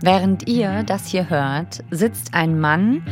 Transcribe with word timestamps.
Während 0.00 0.48
ihr 0.48 0.84
das 0.84 1.06
hier 1.06 1.28
hört, 1.28 1.82
sitzt 1.90 2.34
ein 2.34 2.60
Mann 2.60 3.02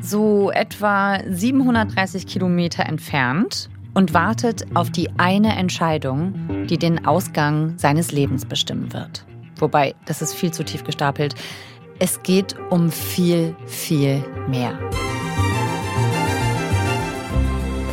so 0.00 0.50
etwa 0.50 1.18
730 1.26 2.26
Kilometer 2.26 2.86
entfernt 2.86 3.70
und 3.94 4.14
wartet 4.14 4.66
auf 4.74 4.90
die 4.90 5.10
eine 5.18 5.56
Entscheidung, 5.56 6.66
die 6.68 6.78
den 6.78 7.06
Ausgang 7.06 7.74
seines 7.78 8.12
Lebens 8.12 8.44
bestimmen 8.44 8.92
wird. 8.92 9.24
Wobei, 9.56 9.94
das 10.04 10.22
ist 10.22 10.34
viel 10.34 10.52
zu 10.52 10.64
tief 10.64 10.84
gestapelt. 10.84 11.34
Es 11.98 12.22
geht 12.22 12.54
um 12.70 12.92
viel, 12.92 13.56
viel 13.66 14.22
mehr. 14.48 14.78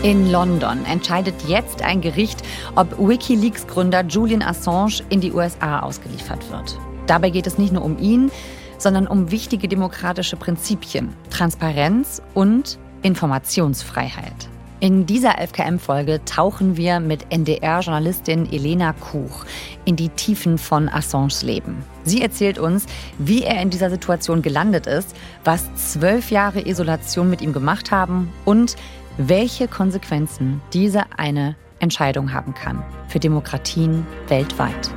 In 0.03 0.29
London 0.29 0.85
entscheidet 0.85 1.33
jetzt 1.47 1.81
ein 1.81 2.01
Gericht, 2.01 2.43
ob 2.75 2.99
Wikileaks-Gründer 2.99 4.05
Julian 4.05 4.43
Assange 4.43 5.01
in 5.09 5.21
die 5.21 5.31
USA 5.31 5.79
ausgeliefert 5.79 6.47
wird. 6.51 6.77
Dabei 7.07 7.29
geht 7.29 7.47
es 7.47 7.57
nicht 7.57 7.73
nur 7.73 7.83
um 7.83 7.97
ihn, 7.99 8.31
sondern 8.77 9.07
um 9.07 9.31
wichtige 9.31 9.67
demokratische 9.67 10.35
Prinzipien, 10.35 11.09
Transparenz 11.29 12.21
und 12.33 12.77
Informationsfreiheit. 13.03 14.49
In 14.81 15.05
dieser 15.05 15.35
FKM-Folge 15.39 16.23
tauchen 16.25 16.75
wir 16.75 16.99
mit 16.99 17.31
NDR-Journalistin 17.31 18.51
Elena 18.51 18.93
Kuch 18.93 19.45
in 19.85 19.95
die 19.95 20.09
Tiefen 20.09 20.57
von 20.57 20.89
Assanges 20.89 21.43
Leben. 21.43 21.83
Sie 22.03 22.21
erzählt 22.21 22.59
uns, 22.59 22.85
wie 23.17 23.43
er 23.43 23.61
in 23.61 23.69
dieser 23.69 23.89
Situation 23.89 24.41
gelandet 24.41 24.85
ist, 24.85 25.15
was 25.45 25.73
zwölf 25.75 26.29
Jahre 26.29 26.67
Isolation 26.67 27.29
mit 27.29 27.41
ihm 27.41 27.53
gemacht 27.53 27.89
haben 27.91 28.31
und 28.43 28.75
welche 29.17 29.69
Konsequenzen 29.69 30.61
diese 30.73 31.03
eine 31.17 31.55
Entscheidung 31.79 32.33
haben 32.33 32.53
kann 32.53 32.83
für 33.07 33.19
Demokratien 33.19 34.05
weltweit. 34.27 34.91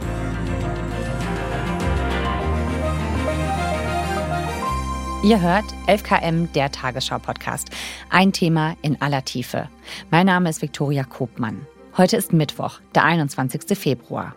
Ihr 5.20 5.40
hört 5.40 5.64
11KM, 5.88 6.52
der 6.52 6.70
Tagesschau-Podcast. 6.70 7.70
Ein 8.08 8.32
Thema 8.32 8.76
in 8.82 9.02
aller 9.02 9.24
Tiefe. 9.24 9.68
Mein 10.12 10.26
Name 10.26 10.48
ist 10.48 10.62
Viktoria 10.62 11.02
Kobmann. 11.02 11.66
Heute 11.96 12.16
ist 12.16 12.32
Mittwoch, 12.32 12.78
der 12.94 13.02
21. 13.02 13.76
Februar. 13.76 14.36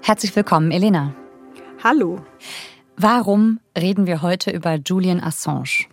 Herzlich 0.00 0.34
willkommen, 0.34 0.70
Elena. 0.70 1.12
Hallo. 1.84 2.20
Warum 2.96 3.60
reden 3.76 4.06
wir 4.06 4.22
heute 4.22 4.50
über 4.50 4.76
Julian 4.76 5.20
Assange? 5.20 5.84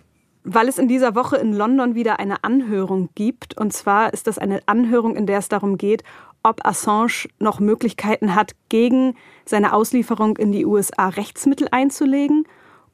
Weil 0.45 0.69
es 0.69 0.77
in 0.77 0.87
dieser 0.87 1.13
Woche 1.13 1.35
in 1.35 1.51
London 1.51 1.93
wieder 1.93 2.17
eine 2.17 2.41
Anhörung 2.45 3.09
gibt. 3.15 3.57
Und 3.57 3.73
zwar 3.73 4.13
ist 4.13 4.27
das 4.27 4.37
eine 4.37 4.61
Anhörung, 4.65 5.17
in 5.17 5.25
der 5.25 5.39
es 5.39 5.49
darum 5.49 5.77
geht, 5.77 6.05
ob 6.41 6.65
Assange 6.65 7.27
noch 7.39 7.59
Möglichkeiten 7.59 8.33
hat, 8.33 8.53
gegen 8.69 9.15
seine 9.43 9.73
Auslieferung 9.73 10.37
in 10.37 10.53
die 10.53 10.65
USA 10.65 11.09
Rechtsmittel 11.09 11.67
einzulegen 11.69 12.45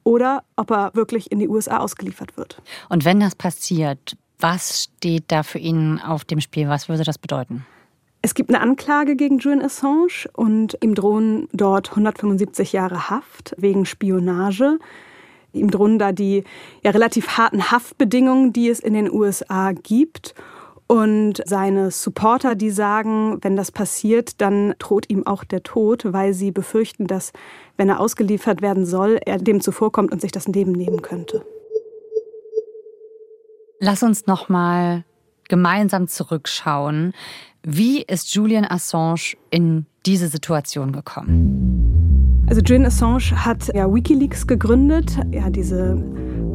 oder 0.04 0.44
ob 0.56 0.70
er 0.70 0.90
wirklich 0.94 1.30
in 1.30 1.38
die 1.38 1.48
USA 1.48 1.78
ausgeliefert 1.78 2.36
wird. 2.36 2.60
Und 2.88 3.04
wenn 3.04 3.20
das 3.20 3.34
passiert, 3.34 4.16
was 4.38 4.84
steht 4.84 5.24
da 5.28 5.42
für 5.42 5.58
ihn 5.58 6.00
auf 6.00 6.24
dem 6.24 6.40
Spiel? 6.40 6.68
Was 6.68 6.88
würde 6.88 7.04
das 7.04 7.18
bedeuten? 7.18 7.64
Es 8.22 8.34
gibt 8.34 8.50
eine 8.50 8.60
Anklage 8.60 9.16
gegen 9.16 9.38
Julian 9.38 9.64
Assange 9.64 10.28
und 10.34 10.78
ihm 10.80 10.94
drohen 10.94 11.48
dort 11.52 11.90
175 11.90 12.72
Jahre 12.72 13.10
Haft 13.10 13.54
wegen 13.56 13.84
Spionage. 13.84 14.78
Ihm 15.52 15.70
drohen 15.70 15.98
da 15.98 16.12
die 16.12 16.44
ja, 16.82 16.92
relativ 16.92 17.36
harten 17.36 17.70
Haftbedingungen, 17.70 18.52
die 18.52 18.68
es 18.68 18.78
in 18.80 18.94
den 18.94 19.10
USA 19.10 19.72
gibt. 19.72 20.34
Und 20.86 21.40
seine 21.46 21.90
Supporter, 21.90 22.54
die 22.54 22.70
sagen, 22.70 23.38
wenn 23.42 23.56
das 23.56 23.72
passiert, 23.72 24.40
dann 24.40 24.74
droht 24.78 25.08
ihm 25.08 25.26
auch 25.26 25.44
der 25.44 25.62
Tod, 25.62 26.12
weil 26.12 26.34
sie 26.34 26.50
befürchten, 26.50 27.06
dass, 27.06 27.32
wenn 27.76 27.88
er 27.88 28.00
ausgeliefert 28.00 28.60
werden 28.60 28.84
soll, 28.84 29.18
er 29.24 29.38
dem 29.38 29.60
zuvorkommt 29.60 30.12
und 30.12 30.20
sich 30.20 30.32
das 30.32 30.46
Leben 30.48 30.72
nehmen 30.72 31.00
könnte. 31.00 31.44
Lass 33.80 34.02
uns 34.02 34.26
noch 34.26 34.48
mal 34.48 35.04
gemeinsam 35.48 36.08
zurückschauen. 36.08 37.14
Wie 37.62 38.02
ist 38.02 38.34
Julian 38.34 38.64
Assange 38.64 39.36
in 39.50 39.86
diese 40.06 40.28
Situation 40.28 40.92
gekommen? 40.92 42.44
Also 42.48 42.60
Julian 42.60 42.86
Assange 42.86 43.44
hat 43.44 43.74
ja 43.74 43.92
WikiLeaks 43.92 44.46
gegründet, 44.46 45.16
ja 45.30 45.48
diese 45.48 45.96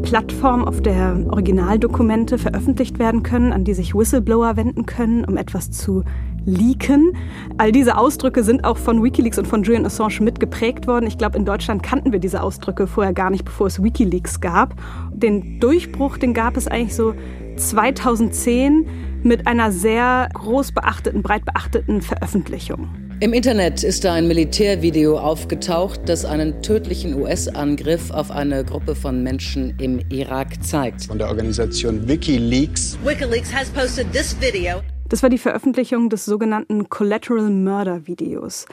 Plattform, 0.01 0.65
auf 0.65 0.81
der 0.81 1.25
Originaldokumente 1.29 2.37
veröffentlicht 2.37 2.99
werden 2.99 3.23
können, 3.23 3.51
an 3.51 3.63
die 3.63 3.73
sich 3.73 3.93
Whistleblower 3.93 4.55
wenden 4.55 4.85
können, 4.85 5.25
um 5.25 5.37
etwas 5.37 5.71
zu 5.71 6.03
leaken. 6.45 7.11
All 7.57 7.71
diese 7.71 7.97
Ausdrücke 7.97 8.43
sind 8.43 8.63
auch 8.63 8.77
von 8.77 9.03
Wikileaks 9.03 9.37
und 9.37 9.47
von 9.47 9.63
Julian 9.63 9.85
Assange 9.85 10.21
mitgeprägt 10.21 10.87
worden. 10.87 11.05
Ich 11.07 11.17
glaube, 11.17 11.37
in 11.37 11.45
Deutschland 11.45 11.83
kannten 11.83 12.11
wir 12.11 12.19
diese 12.19 12.41
Ausdrücke 12.41 12.87
vorher 12.87 13.13
gar 13.13 13.29
nicht, 13.29 13.43
bevor 13.43 13.67
es 13.67 13.83
Wikileaks 13.83 14.39
gab. 14.39 14.75
Den 15.13 15.59
Durchbruch, 15.59 16.17
den 16.17 16.33
gab 16.33 16.55
es 16.55 16.67
eigentlich 16.67 16.95
so 16.95 17.13
2010 17.57 18.87
mit 19.23 19.45
einer 19.45 19.71
sehr 19.71 20.29
groß 20.33 20.71
beachteten, 20.71 21.21
breit 21.21 21.43
beachteten 21.43 22.01
Veröffentlichung. 22.01 23.06
Im 23.19 23.33
Internet 23.33 23.83
ist 23.83 24.03
da 24.05 24.13
ein 24.13 24.27
Militärvideo 24.27 25.17
aufgetaucht, 25.17 26.01
das 26.05 26.23
einen 26.23 26.61
tödlichen 26.61 27.19
US-Angriff 27.19 28.11
auf 28.11 28.29
eine 28.29 28.63
Gruppe 28.63 28.93
von 28.93 29.23
Menschen 29.23 29.75
im 29.79 29.99
Irak 30.11 30.63
zeigt. 30.63 31.05
Von 31.05 31.17
der 31.17 31.27
Organisation 31.27 32.07
WikiLeaks. 32.07 32.95
WikiLeaks 33.03 33.51
has 33.51 33.69
posted 33.71 34.05
this 34.11 34.39
video. 34.39 34.83
Das 35.09 35.23
war 35.23 35.31
die 35.31 35.39
Veröffentlichung 35.39 36.09
des 36.11 36.25
sogenannten 36.25 36.89
Collateral 36.89 37.49
Murder 37.49 38.05
Videos. 38.05 38.67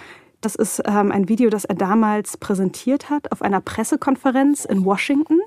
Das 0.45 0.57
ist 0.57 0.83
ähm, 0.87 1.11
ein 1.11 1.31
Video, 1.31 1.49
das 1.49 1.65
er 1.65 1.75
damals 1.75 2.37
präsentiert 2.37 3.09
hat 3.09 3.33
auf 3.33 3.41
einer 3.41 3.63
Pressekonferenz 3.63 4.67
in 4.67 4.85
Washington. 4.85 5.41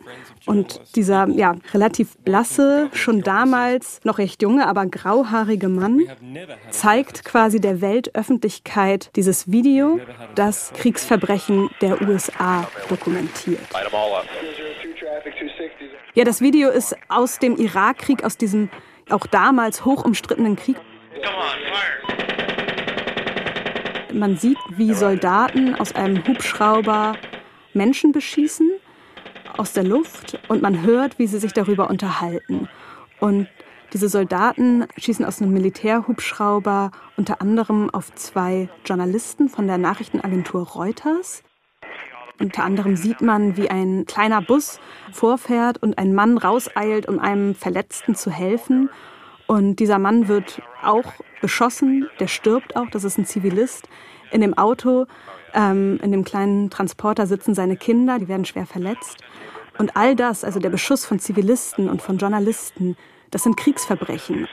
Und 0.48 0.82
dieser 0.96 1.30
ja, 1.30 1.54
relativ 1.72 2.18
blasse, 2.18 2.90
schon 2.94 3.22
damals 3.22 4.00
noch 4.04 4.18
recht 4.18 4.42
junge, 4.42 4.66
aber 4.66 4.88
grauhaarige 4.88 5.70
Mann 5.70 6.02
zeigt 6.72 7.24
quasi 7.26 7.62
der 7.62 7.80
Weltöffentlichkeit 7.80 9.12
dieses 9.16 9.52
Video, 9.52 10.00
das 10.34 10.74
Kriegsverbrechen 10.74 11.70
der 11.80 12.02
USA 12.02 12.68
dokumentiert. 12.90 13.60
Ja, 16.16 16.24
das 16.24 16.42
Video 16.42 16.72
ist 16.72 16.98
aus 17.08 17.38
dem 17.38 17.56
Irakkrieg, 17.56 18.24
aus 18.24 18.36
diesem 18.36 18.70
auch 19.12 19.28
damals 19.28 19.86
hoch 19.86 20.04
umstrittenen 20.04 20.56
Krieg. 20.56 20.78
Man 24.18 24.36
sieht, 24.36 24.58
wie 24.76 24.96
Soldaten 24.96 25.76
aus 25.76 25.94
einem 25.94 26.26
Hubschrauber 26.28 27.16
Menschen 27.76 28.14
beschießen 28.14 28.68
aus 29.56 29.74
der 29.74 29.84
Luft 29.84 30.40
und 30.48 30.64
man 30.64 30.82
hört, 30.82 31.20
wie 31.20 31.28
sie 31.28 31.38
sich 31.38 31.54
darüber 31.54 31.88
unterhalten. 31.88 32.68
Und 33.20 33.48
diese 33.94 34.10
Soldaten 34.10 34.88
schießen 34.98 35.24
aus 35.24 35.40
einem 35.40 35.54
Militärhubschrauber 35.54 36.90
unter 37.16 37.42
anderem 37.42 37.92
auf 37.92 38.12
zwei 38.16 38.70
Journalisten 38.86 39.50
von 39.50 39.68
der 39.68 39.78
Nachrichtenagentur 39.78 40.68
Reuters. 40.68 41.44
Unter 42.40 42.64
anderem 42.64 42.96
sieht 42.96 43.22
man, 43.22 43.56
wie 43.56 43.70
ein 43.70 44.06
kleiner 44.08 44.42
Bus 44.42 44.80
vorfährt 45.12 45.84
und 45.84 46.00
ein 46.00 46.16
Mann 46.16 46.40
rauseilt, 46.40 47.08
um 47.08 47.20
einem 47.20 47.54
Verletzten 47.54 48.16
zu 48.16 48.32
helfen. 48.32 48.90
Und 49.46 49.76
dieser 49.76 50.00
Mann 50.00 50.28
wird 50.28 50.62
auch 50.84 51.14
beschossen, 51.42 52.08
der 52.20 52.28
stirbt 52.28 52.76
auch, 52.76 52.90
das 52.90 53.04
ist 53.04 53.18
ein 53.18 53.26
Zivilist. 53.26 53.88
In 54.32 54.42
dem 54.42 54.58
Auto, 54.58 55.06
ähm, 55.54 56.00
in 56.02 56.12
dem 56.12 56.24
kleinen 56.24 56.70
Transporter 56.70 57.28
sitzen 57.28 57.56
seine 57.56 57.78
Kinder, 57.78 58.20
die 58.20 58.28
werden 58.28 58.46
schwer 58.46 58.66
verletzt. 58.66 59.18
Und 59.78 59.96
all 59.96 60.16
das, 60.16 60.44
also 60.44 60.60
der 60.60 60.70
Beschuss 60.70 61.06
von 61.06 61.20
Zivilisten 61.20 61.90
und 61.90 62.02
von 62.02 62.18
Journalisten, 62.18 62.98
das 63.32 63.44
sind 63.44 63.58
Kriegsverbrechen. 63.58 64.48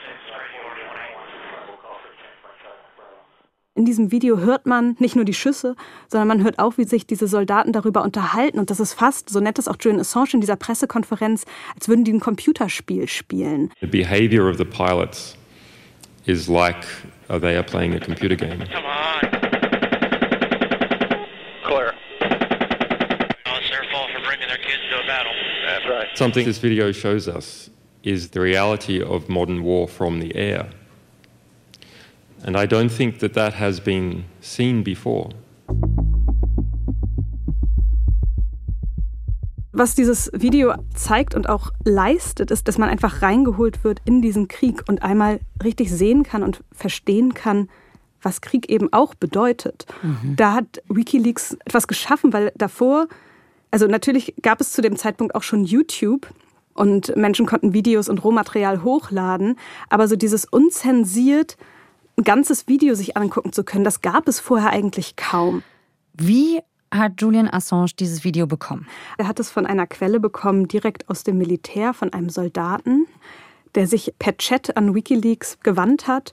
In 3.77 3.83
diesem 3.83 4.09
Video 4.09 4.37
hört 4.37 4.65
man 4.65 4.95
nicht 4.99 5.17
nur 5.17 5.25
die 5.25 5.33
Schüsse, 5.33 5.75
sondern 6.07 6.29
man 6.29 6.43
hört 6.45 6.59
auch, 6.59 6.77
wie 6.77 6.85
sich 6.85 7.05
diese 7.05 7.27
Soldaten 7.27 7.73
darüber 7.73 8.03
unterhalten. 8.03 8.57
Und 8.57 8.69
das 8.69 8.79
ist 8.79 8.93
fast, 8.93 9.29
so 9.29 9.41
nett 9.41 9.59
es 9.59 9.67
auch 9.67 9.75
Julian 9.77 9.99
Assange 9.99 10.29
in 10.35 10.41
dieser 10.41 10.55
Pressekonferenz, 10.55 11.43
als 11.73 11.89
würden 11.89 12.05
die 12.05 12.13
ein 12.13 12.21
Computerspiel 12.21 13.09
spielen. 13.09 13.73
The 13.81 13.87
behavior 13.87 14.49
of 14.49 14.57
the 14.57 14.63
pilots 14.63 15.35
is 16.25 16.47
like 16.47 16.85
uh, 17.29 17.37
they 17.37 17.57
are 17.57 17.63
playing 17.63 17.93
a 17.95 17.99
computer 17.99 18.37
game. 18.37 18.59
Come 18.59 18.85
on. 18.85 19.34
That's 25.85 25.97
right. 25.97 26.17
Something 26.17 26.45
this 26.45 26.59
video 26.59 26.91
shows 26.91 27.27
us 27.27 27.69
is 28.03 28.29
the 28.29 28.39
reality 28.39 29.01
of 29.01 29.29
modern 29.29 29.63
war 29.63 29.87
from 29.87 30.19
the 30.19 30.35
air. 30.35 30.69
And 32.43 32.57
I 32.57 32.65
don't 32.67 32.89
think 32.89 33.19
that 33.19 33.33
that 33.33 33.53
has 33.53 33.79
been 33.79 34.25
seen 34.41 34.83
before. 34.83 35.29
Was 39.71 39.93
dieses 39.93 40.31
Video 40.33 40.73
zeigt 40.93 41.35
und 41.35 41.49
auch 41.49 41.71
leistet, 41.83 42.49
ist, 42.49 42.67
dass 42.67 42.77
man 42.77 42.89
einfach 42.89 43.21
reingeholt 43.21 43.83
wird 43.83 43.99
in 44.05 44.21
diesen 44.21 44.47
Krieg 44.47 44.83
und 44.87 45.03
einmal 45.03 45.39
richtig 45.63 45.91
sehen 45.91 46.23
kann 46.23 46.43
und 46.43 46.63
verstehen 46.71 47.33
kann, 47.33 47.67
was 48.21 48.39
Krieg 48.39 48.69
eben 48.69 48.93
auch 48.93 49.15
bedeutet. 49.15 49.85
Mhm. 50.01 50.35
Da 50.37 50.53
hat 50.53 50.81
Wikileaks 50.87 51.57
etwas 51.65 51.87
geschaffen, 51.87 52.31
weil 52.31 52.53
davor 52.55 53.07
Also 53.75 53.87
natürlich 53.87 54.35
gab 54.41 54.61
es 54.61 54.71
zu 54.71 54.81
dem 54.81 54.95
Zeitpunkt 54.95 55.35
auch 55.35 55.43
schon 55.43 55.65
YouTube 55.65 56.29
und 56.75 57.13
Menschen 57.17 57.45
konnten 57.45 57.73
Videos 57.73 58.07
und 58.07 58.23
Rohmaterial 58.23 58.83
hochladen, 58.83 59.59
aber 59.89 60.07
so 60.07 60.15
dieses 60.15 60.45
unzensiert 60.45 61.57
ein 62.15 62.23
ganzes 62.23 62.69
Video 62.69 62.95
sich 62.95 63.17
angucken 63.17 63.51
zu 63.51 63.65
können, 63.65 63.83
das 63.83 63.99
gab 63.99 64.29
es 64.29 64.39
vorher 64.39 64.69
eigentlich 64.69 65.17
kaum. 65.17 65.61
Wie 66.13 66.61
hat 66.89 67.15
Julian 67.17 67.49
Assange 67.49 67.91
dieses 67.99 68.23
Video 68.23 68.47
bekommen? 68.47 68.87
Er 69.17 69.27
hat 69.27 69.41
es 69.41 69.51
von 69.51 69.65
einer 69.65 69.87
Quelle 69.87 70.21
bekommen, 70.21 70.69
direkt 70.69 71.09
aus 71.09 71.25
dem 71.25 71.37
Militär, 71.37 71.93
von 71.93 72.13
einem 72.13 72.29
Soldaten, 72.29 73.07
der 73.75 73.87
sich 73.87 74.13
per 74.17 74.37
Chat 74.37 74.77
an 74.77 74.95
Wikileaks 74.95 75.59
gewandt 75.63 76.07
hat. 76.07 76.31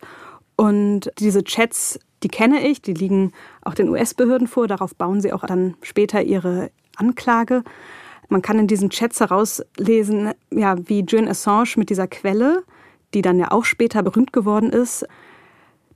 Und 0.54 1.10
diese 1.18 1.42
Chats, 1.42 1.98
die 2.22 2.28
kenne 2.28 2.64
ich, 2.68 2.82
die 2.82 2.94
liegen 2.94 3.32
auch 3.62 3.74
den 3.74 3.88
US-Behörden 3.88 4.46
vor. 4.46 4.68
Darauf 4.68 4.94
bauen 4.94 5.20
sie 5.20 5.32
auch 5.32 5.44
dann 5.44 5.74
später 5.82 6.22
ihre 6.22 6.70
Anklage. 6.96 7.62
Man 8.28 8.42
kann 8.42 8.58
in 8.58 8.66
diesen 8.66 8.90
Chats 8.90 9.20
herauslesen, 9.20 10.32
ja, 10.50 10.76
wie 10.88 11.00
Julian 11.00 11.28
Assange 11.28 11.74
mit 11.76 11.90
dieser 11.90 12.06
Quelle, 12.06 12.62
die 13.14 13.22
dann 13.22 13.38
ja 13.38 13.50
auch 13.50 13.64
später 13.64 14.02
berühmt 14.02 14.32
geworden 14.32 14.70
ist, 14.70 15.06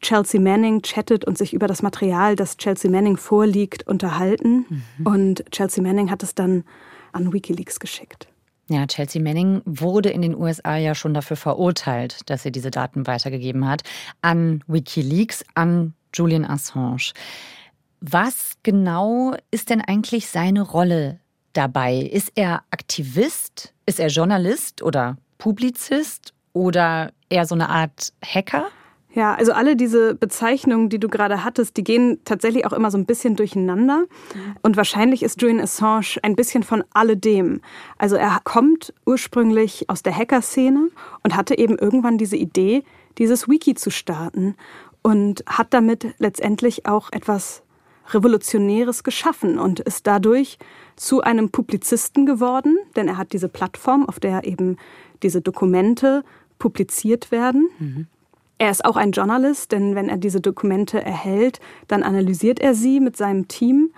Chelsea 0.00 0.40
Manning 0.40 0.82
chattet 0.82 1.24
und 1.24 1.38
sich 1.38 1.54
über 1.54 1.66
das 1.66 1.82
Material, 1.82 2.36
das 2.36 2.58
Chelsea 2.58 2.90
Manning 2.90 3.16
vorliegt, 3.16 3.86
unterhalten. 3.86 4.66
Mhm. 4.98 5.06
Und 5.06 5.50
Chelsea 5.50 5.82
Manning 5.82 6.10
hat 6.10 6.22
es 6.22 6.34
dann 6.34 6.64
an 7.12 7.32
Wikileaks 7.32 7.80
geschickt. 7.80 8.28
Ja, 8.68 8.86
Chelsea 8.86 9.22
Manning 9.22 9.62
wurde 9.64 10.10
in 10.10 10.22
den 10.22 10.36
USA 10.36 10.76
ja 10.76 10.94
schon 10.94 11.14
dafür 11.14 11.36
verurteilt, 11.36 12.28
dass 12.28 12.42
sie 12.42 12.50
diese 12.50 12.70
Daten 12.70 13.06
weitergegeben 13.06 13.66
hat 13.68 13.82
an 14.22 14.62
Wikileaks, 14.66 15.44
an 15.54 15.94
Julian 16.12 16.44
Assange. 16.44 17.12
Was 18.00 18.52
genau 18.62 19.34
ist 19.50 19.70
denn 19.70 19.80
eigentlich 19.80 20.28
seine 20.28 20.62
Rolle 20.62 21.20
dabei? 21.52 21.96
Ist 21.96 22.32
er 22.34 22.62
Aktivist? 22.70 23.72
Ist 23.86 24.00
er 24.00 24.08
Journalist 24.08 24.82
oder 24.82 25.16
Publizist 25.38 26.34
oder 26.52 27.12
eher 27.28 27.46
so 27.46 27.54
eine 27.54 27.68
Art 27.68 28.12
Hacker? 28.24 28.68
Ja, 29.16 29.34
also 29.34 29.52
alle 29.52 29.76
diese 29.76 30.14
Bezeichnungen, 30.14 30.90
die 30.90 30.98
du 30.98 31.08
gerade 31.08 31.42
hattest, 31.42 31.78
die 31.78 31.84
gehen 31.84 32.20
tatsächlich 32.26 32.66
auch 32.66 32.74
immer 32.74 32.90
so 32.90 32.98
ein 32.98 33.06
bisschen 33.06 33.34
durcheinander. 33.34 34.04
Und 34.60 34.76
wahrscheinlich 34.76 35.22
ist 35.22 35.40
Julian 35.40 35.62
Assange 35.62 36.18
ein 36.22 36.36
bisschen 36.36 36.62
von 36.62 36.84
alledem. 36.92 37.62
Also 37.96 38.16
er 38.16 38.40
kommt 38.44 38.92
ursprünglich 39.06 39.88
aus 39.88 40.02
der 40.02 40.14
Hacker-Szene 40.14 40.90
und 41.24 41.34
hatte 41.34 41.56
eben 41.56 41.78
irgendwann 41.78 42.18
diese 42.18 42.36
Idee, 42.36 42.84
dieses 43.16 43.48
Wiki 43.48 43.74
zu 43.74 43.90
starten 43.90 44.54
und 45.00 45.44
hat 45.46 45.72
damit 45.72 46.14
letztendlich 46.18 46.84
auch 46.84 47.10
etwas 47.10 47.62
Revolutionäres 48.08 49.04
geschaffen 49.04 49.58
und 49.58 49.80
ist 49.80 50.06
dadurch 50.06 50.58
zu 50.96 51.22
einem 51.22 51.50
Publizisten 51.50 52.26
geworden, 52.26 52.78
denn 52.94 53.08
er 53.08 53.16
hat 53.16 53.32
diese 53.32 53.48
Plattform, 53.48 54.08
auf 54.08 54.20
der 54.20 54.44
eben 54.44 54.76
diese 55.22 55.40
Dokumente 55.40 56.24
publiziert 56.58 57.30
werden. 57.30 57.68
Mhm. 57.78 58.06
Er 58.58 58.70
ist 58.70 58.84
auch 58.84 58.96
ein 58.96 59.12
Journalist, 59.12 59.72
denn 59.72 59.94
wenn 59.94 60.08
er 60.08 60.16
diese 60.16 60.40
Dokumente 60.40 61.02
erhält, 61.02 61.60
dann 61.88 62.02
analysiert 62.02 62.58
er 62.58 62.74
sie 62.74 63.00
mit 63.00 63.16
seinem 63.16 63.48
Team 63.48 63.90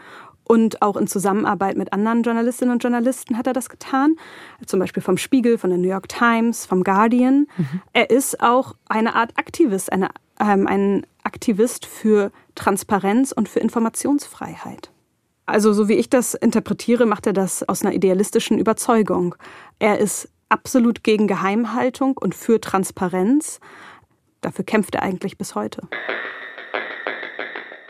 und 0.48 0.82
auch 0.82 0.96
in 0.96 1.06
Zusammenarbeit 1.06 1.76
mit 1.76 1.92
anderen 1.92 2.22
Journalistinnen 2.22 2.72
und 2.72 2.82
Journalisten 2.82 3.36
hat 3.36 3.46
er 3.46 3.52
das 3.52 3.68
getan. 3.68 4.16
Zum 4.64 4.80
Beispiel 4.80 5.02
vom 5.02 5.18
Spiegel, 5.18 5.58
von 5.58 5.70
der 5.70 5.78
New 5.78 5.88
York 5.88 6.08
Times, 6.08 6.64
vom 6.64 6.82
Guardian. 6.82 7.46
Mhm. 7.58 7.82
Er 7.92 8.10
ist 8.10 8.40
auch 8.40 8.74
eine 8.88 9.14
Art 9.14 9.32
Aktivist, 9.36 9.92
eine, 9.92 10.08
ähm, 10.40 10.66
ein 10.66 11.06
Aktivist 11.22 11.84
für 11.84 12.32
Transparenz 12.58 13.32
und 13.32 13.48
für 13.48 13.60
Informationsfreiheit. 13.60 14.90
Also 15.46 15.72
so 15.72 15.88
wie 15.88 15.94
ich 15.94 16.10
das 16.10 16.34
interpretiere, 16.34 17.06
macht 17.06 17.26
er 17.26 17.32
das 17.32 17.66
aus 17.66 17.82
einer 17.82 17.94
idealistischen 17.94 18.58
Überzeugung. 18.58 19.34
Er 19.78 19.98
ist 19.98 20.28
absolut 20.50 21.02
gegen 21.04 21.26
Geheimhaltung 21.26 22.18
und 22.18 22.34
für 22.34 22.60
Transparenz 22.60 23.60
dafür 24.40 24.64
kämpft 24.64 24.94
er 24.94 25.02
eigentlich 25.02 25.38
bis 25.38 25.54
heute. 25.54 25.88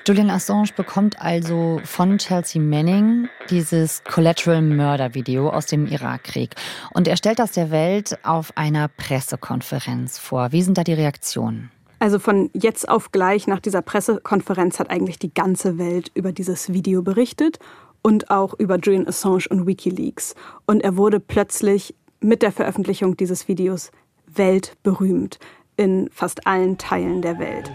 Julian 0.07 0.31
Assange 0.31 0.71
bekommt 0.75 1.21
also 1.21 1.83
von 1.85 2.17
Chelsea 2.17 2.63
Manning 2.63 3.29
dieses 3.51 4.03
Collateral 4.05 4.63
Murder 4.63 5.15
Video 5.15 5.51
aus 5.51 5.67
dem 5.67 5.87
Irakkrieg. 5.87 6.55
Und 6.95 7.09
er 7.09 7.19
stellt 7.19 7.39
das 7.39 7.53
der 7.53 7.71
Welt 7.71 8.19
auf 8.23 8.57
einer 8.57 8.89
Pressekonferenz 8.89 10.19
vor. 10.19 10.53
Wie 10.53 10.63
sind 10.63 10.79
da 10.79 10.85
die 10.85 10.95
Reaktionen? 10.95 11.71
Also 11.99 12.19
von 12.19 12.51
jetzt 12.55 12.89
auf 12.89 13.11
gleich 13.13 13.47
nach 13.47 13.61
dieser 13.61 13.83
Pressekonferenz 13.83 14.79
hat 14.79 14.91
eigentlich 14.91 15.19
die 15.19 15.35
ganze 15.35 15.79
Welt 15.79 16.11
über 16.15 16.33
dieses 16.33 16.73
Video 16.73 17.03
berichtet 17.03 17.59
und 18.03 18.31
auch 18.31 18.55
über 18.59 18.79
Julian 18.79 19.09
Assange 19.09 19.47
und 19.51 19.67
Wikileaks. 19.67 20.35
Und 20.67 20.83
er 20.83 20.97
wurde 20.97 21.19
plötzlich 21.21 21.95
mit 22.21 22.43
der 22.43 22.53
Veröffentlichung 22.53 23.17
dieses 23.17 23.49
Videos 23.49 23.91
weltberühmt 24.27 25.39
in 25.77 26.09
fast 26.13 26.47
allen 26.47 26.79
Teilen 26.79 27.23
der 27.23 27.39
Welt. 27.39 27.71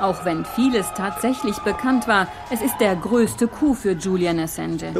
Auch 0.00 0.24
wenn 0.24 0.44
vieles 0.44 0.86
tatsächlich 0.96 1.58
bekannt 1.58 2.08
war, 2.08 2.26
es 2.50 2.60
ist 2.62 2.78
der 2.80 2.96
größte 2.96 3.46
Coup 3.48 3.76
für 3.76 3.92
Julian 3.92 4.38
Assange. 4.40 4.92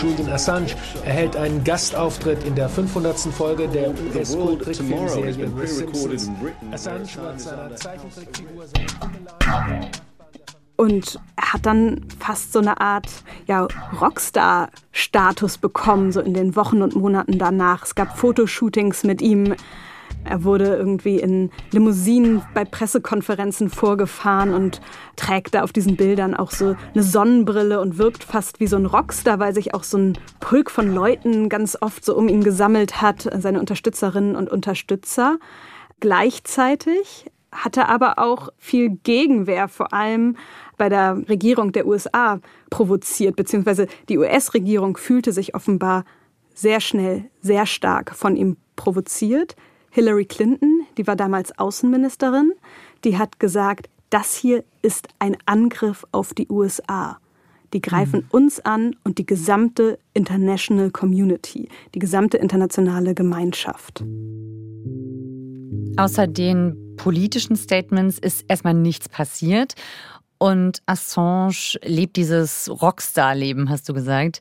Julian 0.00 0.32
Assange 0.32 0.66
erhält 1.04 1.36
einen 1.36 1.64
Gastauftritt 1.64 2.44
in 2.44 2.54
der 2.54 2.68
500. 2.68 3.18
Folge 3.32 3.68
der 3.68 3.90
US-Trickfilmserie 3.90 5.32
The 5.32 5.66
Simpsons. 5.66 6.30
Assange 6.72 7.08
wird 7.16 7.40
seiner 7.40 7.76
Zeichentrickfigur 7.76 8.64
und 10.76 11.20
er 11.36 11.52
hat 11.52 11.66
dann 11.66 12.00
fast 12.18 12.52
so 12.52 12.58
eine 12.58 12.80
Art 12.80 13.06
ja, 13.46 13.68
Rockstar-Status 14.00 15.58
bekommen, 15.58 16.10
so 16.10 16.20
in 16.20 16.34
den 16.34 16.56
Wochen 16.56 16.82
und 16.82 16.96
Monaten 16.96 17.38
danach. 17.38 17.84
Es 17.84 17.94
gab 17.94 18.18
Fotoshootings 18.18 19.04
mit 19.04 19.22
ihm. 19.22 19.54
Er 20.24 20.44
wurde 20.44 20.74
irgendwie 20.74 21.20
in 21.20 21.50
Limousinen 21.70 22.42
bei 22.54 22.64
Pressekonferenzen 22.64 23.68
vorgefahren 23.68 24.54
und 24.54 24.80
trägt 25.16 25.54
da 25.54 25.62
auf 25.62 25.72
diesen 25.72 25.96
Bildern 25.96 26.34
auch 26.34 26.50
so 26.50 26.76
eine 26.94 27.02
Sonnenbrille 27.02 27.80
und 27.80 27.98
wirkt 27.98 28.24
fast 28.24 28.60
wie 28.60 28.66
so 28.66 28.76
ein 28.76 28.86
Rockstar, 28.86 29.38
weil 29.38 29.54
sich 29.54 29.74
auch 29.74 29.84
so 29.84 29.98
ein 29.98 30.18
Pulk 30.40 30.70
von 30.70 30.94
Leuten 30.94 31.48
ganz 31.48 31.76
oft 31.80 32.04
so 32.04 32.16
um 32.16 32.28
ihn 32.28 32.42
gesammelt 32.42 33.02
hat, 33.02 33.28
seine 33.38 33.60
Unterstützerinnen 33.60 34.34
und 34.34 34.50
Unterstützer. 34.50 35.38
Gleichzeitig 36.00 37.26
hatte 37.52 37.88
aber 37.88 38.18
auch 38.18 38.48
viel 38.58 38.90
Gegenwehr, 39.04 39.68
vor 39.68 39.92
allem 39.92 40.36
bei 40.76 40.88
der 40.88 41.22
Regierung 41.28 41.72
der 41.72 41.86
USA 41.86 42.40
provoziert, 42.70 43.36
beziehungsweise 43.36 43.86
die 44.08 44.18
US-Regierung 44.18 44.96
fühlte 44.96 45.32
sich 45.32 45.54
offenbar 45.54 46.04
sehr 46.54 46.80
schnell, 46.80 47.24
sehr 47.40 47.66
stark 47.66 48.14
von 48.14 48.36
ihm 48.36 48.56
provoziert. 48.76 49.56
Hillary 49.94 50.24
Clinton, 50.24 50.80
die 50.98 51.06
war 51.06 51.14
damals 51.14 51.56
Außenministerin, 51.56 52.52
die 53.04 53.16
hat 53.16 53.38
gesagt, 53.38 53.88
das 54.10 54.34
hier 54.34 54.64
ist 54.82 55.06
ein 55.20 55.36
Angriff 55.46 56.04
auf 56.10 56.34
die 56.34 56.48
USA. 56.50 57.18
Die 57.72 57.80
greifen 57.80 58.22
mhm. 58.22 58.26
uns 58.32 58.58
an 58.58 58.96
und 59.04 59.18
die 59.18 59.26
gesamte 59.26 60.00
International 60.12 60.90
Community, 60.90 61.68
die 61.94 62.00
gesamte 62.00 62.38
internationale 62.38 63.14
Gemeinschaft. 63.14 64.02
Außer 65.96 66.26
den 66.26 66.96
politischen 66.96 67.54
Statements 67.54 68.18
ist 68.18 68.44
erstmal 68.48 68.74
nichts 68.74 69.08
passiert. 69.08 69.74
Und 70.38 70.82
Assange 70.86 71.78
lebt 71.84 72.16
dieses 72.16 72.68
Rockstar-Leben, 72.68 73.70
hast 73.70 73.88
du 73.88 73.94
gesagt. 73.94 74.40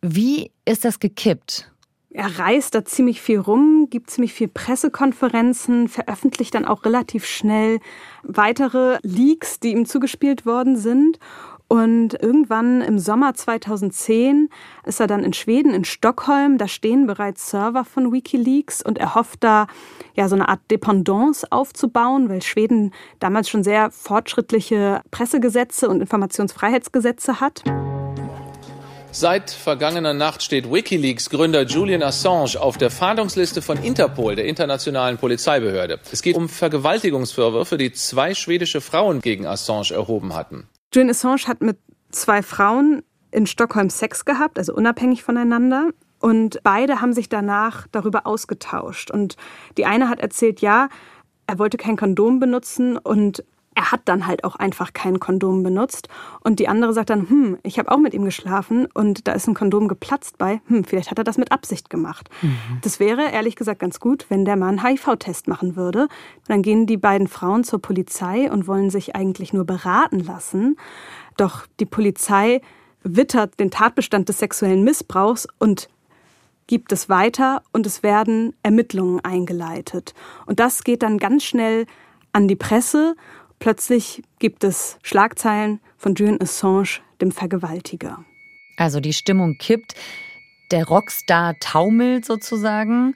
Wie 0.00 0.50
ist 0.64 0.86
das 0.86 0.98
gekippt? 0.98 1.70
Er 2.10 2.38
reist 2.38 2.74
da 2.74 2.84
ziemlich 2.86 3.20
viel 3.20 3.38
rum, 3.38 3.88
gibt 3.90 4.10
ziemlich 4.10 4.32
viel 4.32 4.48
Pressekonferenzen, 4.48 5.88
veröffentlicht 5.88 6.54
dann 6.54 6.64
auch 6.64 6.84
relativ 6.86 7.26
schnell 7.26 7.80
weitere 8.22 8.98
Leaks, 9.02 9.60
die 9.60 9.72
ihm 9.72 9.84
zugespielt 9.84 10.46
worden 10.46 10.76
sind. 10.76 11.18
Und 11.70 12.14
irgendwann 12.22 12.80
im 12.80 12.98
Sommer 12.98 13.34
2010 13.34 14.48
ist 14.86 15.00
er 15.00 15.06
dann 15.06 15.22
in 15.22 15.34
Schweden, 15.34 15.74
in 15.74 15.84
Stockholm. 15.84 16.56
Da 16.56 16.66
stehen 16.66 17.06
bereits 17.06 17.50
Server 17.50 17.84
von 17.84 18.10
Wikileaks 18.10 18.80
und 18.80 18.96
er 18.96 19.14
hofft 19.14 19.44
da 19.44 19.66
ja 20.14 20.28
so 20.28 20.34
eine 20.34 20.48
Art 20.48 20.60
Dependance 20.70 21.46
aufzubauen, 21.52 22.30
weil 22.30 22.40
Schweden 22.40 22.92
damals 23.20 23.50
schon 23.50 23.62
sehr 23.62 23.90
fortschrittliche 23.90 25.02
Pressegesetze 25.10 25.90
und 25.90 26.00
Informationsfreiheitsgesetze 26.00 27.38
hat. 27.38 27.64
Seit 29.10 29.50
vergangener 29.50 30.12
Nacht 30.14 30.42
steht 30.42 30.70
Wikileaks 30.70 31.30
Gründer 31.30 31.62
Julian 31.62 32.02
Assange 32.02 32.60
auf 32.60 32.76
der 32.76 32.90
Fahndungsliste 32.90 33.62
von 33.62 33.82
Interpol, 33.82 34.36
der 34.36 34.44
internationalen 34.44 35.16
Polizeibehörde. 35.16 35.98
Es 36.12 36.22
geht 36.22 36.36
um 36.36 36.48
Vergewaltigungsvorwürfe, 36.48 37.78
die 37.78 37.92
zwei 37.92 38.34
schwedische 38.34 38.80
Frauen 38.80 39.20
gegen 39.20 39.46
Assange 39.46 39.92
erhoben 39.92 40.34
hatten. 40.34 40.68
Julian 40.94 41.10
Assange 41.10 41.46
hat 41.46 41.62
mit 41.62 41.78
zwei 42.10 42.42
Frauen 42.42 43.02
in 43.30 43.46
Stockholm 43.46 43.90
Sex 43.90 44.24
gehabt, 44.24 44.58
also 44.58 44.74
unabhängig 44.74 45.22
voneinander. 45.22 45.90
Und 46.20 46.60
beide 46.62 47.00
haben 47.00 47.12
sich 47.12 47.28
danach 47.28 47.86
darüber 47.90 48.26
ausgetauscht. 48.26 49.10
Und 49.10 49.36
die 49.76 49.86
eine 49.86 50.08
hat 50.08 50.20
erzählt, 50.20 50.60
ja, 50.60 50.88
er 51.46 51.58
wollte 51.58 51.78
kein 51.78 51.96
Kondom 51.96 52.40
benutzen 52.40 52.98
und 52.98 53.42
er 53.78 53.92
hat 53.92 54.00
dann 54.06 54.26
halt 54.26 54.42
auch 54.42 54.56
einfach 54.56 54.92
kein 54.92 55.20
Kondom 55.20 55.62
benutzt. 55.62 56.08
Und 56.40 56.58
die 56.58 56.66
andere 56.66 56.92
sagt 56.92 57.10
dann, 57.10 57.30
hm, 57.30 57.58
ich 57.62 57.78
habe 57.78 57.92
auch 57.92 57.98
mit 57.98 58.12
ihm 58.12 58.24
geschlafen 58.24 58.88
und 58.92 59.28
da 59.28 59.32
ist 59.32 59.46
ein 59.46 59.54
Kondom 59.54 59.86
geplatzt 59.86 60.36
bei, 60.36 60.60
hm, 60.66 60.82
vielleicht 60.82 61.12
hat 61.12 61.18
er 61.18 61.22
das 61.22 61.38
mit 61.38 61.52
Absicht 61.52 61.88
gemacht. 61.88 62.28
Mhm. 62.42 62.58
Das 62.82 62.98
wäre 62.98 63.30
ehrlich 63.30 63.54
gesagt 63.54 63.78
ganz 63.78 64.00
gut, 64.00 64.26
wenn 64.30 64.44
der 64.44 64.56
Mann 64.56 64.82
HIV-Test 64.84 65.46
machen 65.46 65.76
würde. 65.76 66.08
Dann 66.48 66.62
gehen 66.62 66.86
die 66.86 66.96
beiden 66.96 67.28
Frauen 67.28 67.62
zur 67.62 67.80
Polizei 67.80 68.50
und 68.50 68.66
wollen 68.66 68.90
sich 68.90 69.14
eigentlich 69.14 69.52
nur 69.52 69.64
beraten 69.64 70.18
lassen. 70.18 70.76
Doch 71.36 71.64
die 71.78 71.86
Polizei 71.86 72.60
wittert 73.04 73.60
den 73.60 73.70
Tatbestand 73.70 74.28
des 74.28 74.40
sexuellen 74.40 74.82
Missbrauchs 74.82 75.46
und 75.60 75.88
gibt 76.66 76.90
es 76.90 77.08
weiter 77.08 77.62
und 77.72 77.86
es 77.86 78.02
werden 78.02 78.56
Ermittlungen 78.64 79.20
eingeleitet. 79.24 80.14
Und 80.46 80.58
das 80.58 80.82
geht 80.82 81.04
dann 81.04 81.18
ganz 81.18 81.44
schnell 81.44 81.86
an 82.32 82.48
die 82.48 82.56
Presse. 82.56 83.16
Plötzlich 83.58 84.22
gibt 84.38 84.64
es 84.64 84.98
Schlagzeilen 85.02 85.80
von 85.96 86.14
Julian 86.14 86.40
Assange, 86.40 87.00
dem 87.20 87.32
Vergewaltiger. 87.32 88.24
Also 88.76 89.00
die 89.00 89.12
Stimmung 89.12 89.56
kippt, 89.58 89.94
der 90.70 90.86
Rockstar 90.86 91.54
taumelt 91.60 92.24
sozusagen. 92.24 93.14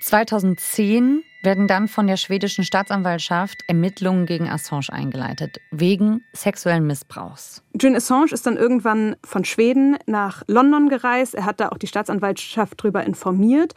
2010 0.00 1.22
werden 1.42 1.68
dann 1.68 1.86
von 1.86 2.06
der 2.08 2.16
schwedischen 2.16 2.64
Staatsanwaltschaft 2.64 3.62
Ermittlungen 3.68 4.26
gegen 4.26 4.48
Assange 4.48 4.88
eingeleitet, 4.90 5.60
wegen 5.70 6.22
sexuellen 6.32 6.86
Missbrauchs. 6.86 7.62
Julian 7.74 7.96
Assange 7.96 8.32
ist 8.32 8.46
dann 8.46 8.56
irgendwann 8.56 9.16
von 9.24 9.44
Schweden 9.44 9.96
nach 10.06 10.42
London 10.48 10.88
gereist. 10.88 11.34
Er 11.34 11.44
hat 11.44 11.60
da 11.60 11.68
auch 11.68 11.78
die 11.78 11.86
Staatsanwaltschaft 11.86 12.80
darüber 12.80 13.04
informiert. 13.04 13.74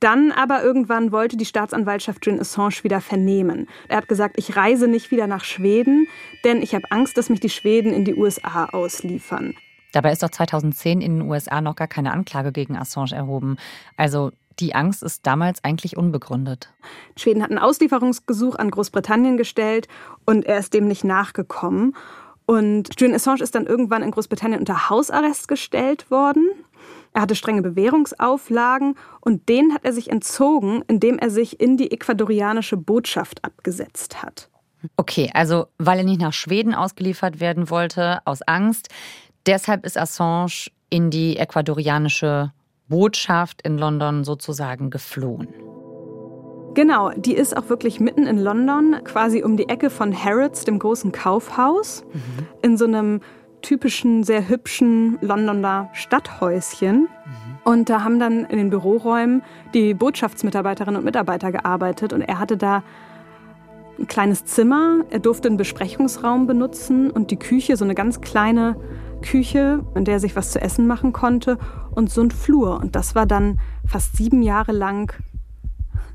Dann 0.00 0.32
aber 0.32 0.62
irgendwann 0.62 1.12
wollte 1.12 1.36
die 1.36 1.44
Staatsanwaltschaft 1.44 2.24
Julian 2.24 2.40
Assange 2.40 2.82
wieder 2.82 3.02
vernehmen. 3.02 3.68
Er 3.88 3.98
hat 3.98 4.08
gesagt, 4.08 4.36
ich 4.38 4.56
reise 4.56 4.88
nicht 4.88 5.10
wieder 5.10 5.26
nach 5.26 5.44
Schweden, 5.44 6.06
denn 6.44 6.62
ich 6.62 6.74
habe 6.74 6.90
Angst, 6.90 7.18
dass 7.18 7.28
mich 7.28 7.40
die 7.40 7.50
Schweden 7.50 7.92
in 7.92 8.06
die 8.06 8.14
USA 8.14 8.64
ausliefern. 8.66 9.54
Dabei 9.92 10.12
ist 10.12 10.22
doch 10.22 10.30
2010 10.30 11.00
in 11.00 11.18
den 11.18 11.28
USA 11.28 11.60
noch 11.60 11.76
gar 11.76 11.88
keine 11.88 12.12
Anklage 12.12 12.52
gegen 12.52 12.76
Assange 12.76 13.14
erhoben. 13.14 13.56
Also 13.96 14.30
die 14.58 14.74
Angst 14.74 15.02
ist 15.02 15.26
damals 15.26 15.64
eigentlich 15.64 15.96
unbegründet. 15.96 16.72
Schweden 17.16 17.42
hat 17.42 17.50
ein 17.50 17.58
Auslieferungsgesuch 17.58 18.56
an 18.56 18.70
Großbritannien 18.70 19.36
gestellt 19.36 19.88
und 20.24 20.46
er 20.46 20.58
ist 20.58 20.72
dem 20.74 20.86
nicht 20.86 21.04
nachgekommen. 21.04 21.94
Und 22.46 23.00
Julian 23.00 23.16
Assange 23.16 23.42
ist 23.42 23.54
dann 23.54 23.66
irgendwann 23.66 24.02
in 24.02 24.10
Großbritannien 24.10 24.60
unter 24.60 24.90
Hausarrest 24.90 25.46
gestellt 25.46 26.10
worden. 26.10 26.50
Er 27.12 27.22
hatte 27.22 27.34
strenge 27.34 27.62
Bewährungsauflagen 27.62 28.94
und 29.20 29.48
den 29.48 29.74
hat 29.74 29.84
er 29.84 29.92
sich 29.92 30.10
entzogen, 30.10 30.82
indem 30.86 31.18
er 31.18 31.30
sich 31.30 31.60
in 31.60 31.76
die 31.76 31.90
ecuadorianische 31.90 32.76
Botschaft 32.76 33.44
abgesetzt 33.44 34.22
hat. 34.22 34.48
Okay, 34.96 35.30
also 35.34 35.66
weil 35.78 35.98
er 35.98 36.04
nicht 36.04 36.20
nach 36.20 36.32
Schweden 36.32 36.74
ausgeliefert 36.74 37.40
werden 37.40 37.68
wollte, 37.68 38.20
aus 38.24 38.42
Angst. 38.42 38.88
Deshalb 39.46 39.84
ist 39.84 39.98
Assange 39.98 40.70
in 40.88 41.10
die 41.10 41.36
ecuadorianische 41.36 42.52
Botschaft 42.88 43.62
in 43.62 43.78
London 43.78 44.24
sozusagen 44.24 44.90
geflohen. 44.90 45.48
Genau, 46.74 47.10
die 47.10 47.34
ist 47.34 47.56
auch 47.56 47.68
wirklich 47.68 47.98
mitten 47.98 48.26
in 48.26 48.38
London, 48.38 48.96
quasi 49.04 49.42
um 49.42 49.56
die 49.56 49.68
Ecke 49.68 49.90
von 49.90 50.16
Harrods, 50.16 50.64
dem 50.64 50.78
großen 50.78 51.10
Kaufhaus, 51.10 52.04
mhm. 52.12 52.46
in 52.62 52.76
so 52.76 52.84
einem 52.84 53.20
typischen, 53.60 54.24
sehr 54.24 54.48
hübschen 54.48 55.18
Londoner 55.20 55.88
Stadthäuschen. 55.92 57.02
Mhm. 57.02 57.08
Und 57.64 57.90
da 57.90 58.02
haben 58.02 58.18
dann 58.18 58.44
in 58.46 58.58
den 58.58 58.70
Büroräumen 58.70 59.42
die 59.74 59.94
Botschaftsmitarbeiterinnen 59.94 60.98
und 60.98 61.04
Mitarbeiter 61.04 61.52
gearbeitet 61.52 62.12
und 62.12 62.22
er 62.22 62.38
hatte 62.38 62.56
da 62.56 62.82
ein 63.98 64.06
kleines 64.06 64.46
Zimmer, 64.46 65.04
er 65.10 65.18
durfte 65.18 65.48
einen 65.48 65.58
Besprechungsraum 65.58 66.46
benutzen 66.46 67.10
und 67.10 67.30
die 67.30 67.38
Küche, 67.38 67.76
so 67.76 67.84
eine 67.84 67.94
ganz 67.94 68.20
kleine 68.20 68.76
Küche, 69.20 69.84
in 69.94 70.04
der 70.04 70.14
er 70.14 70.20
sich 70.20 70.34
was 70.36 70.52
zu 70.52 70.60
essen 70.60 70.86
machen 70.86 71.12
konnte 71.12 71.58
und 71.90 72.10
so 72.10 72.22
ein 72.22 72.30
Flur. 72.30 72.80
Und 72.80 72.96
das 72.96 73.14
war 73.14 73.26
dann 73.26 73.60
fast 73.86 74.16
sieben 74.16 74.42
Jahre 74.42 74.72
lang, 74.72 75.12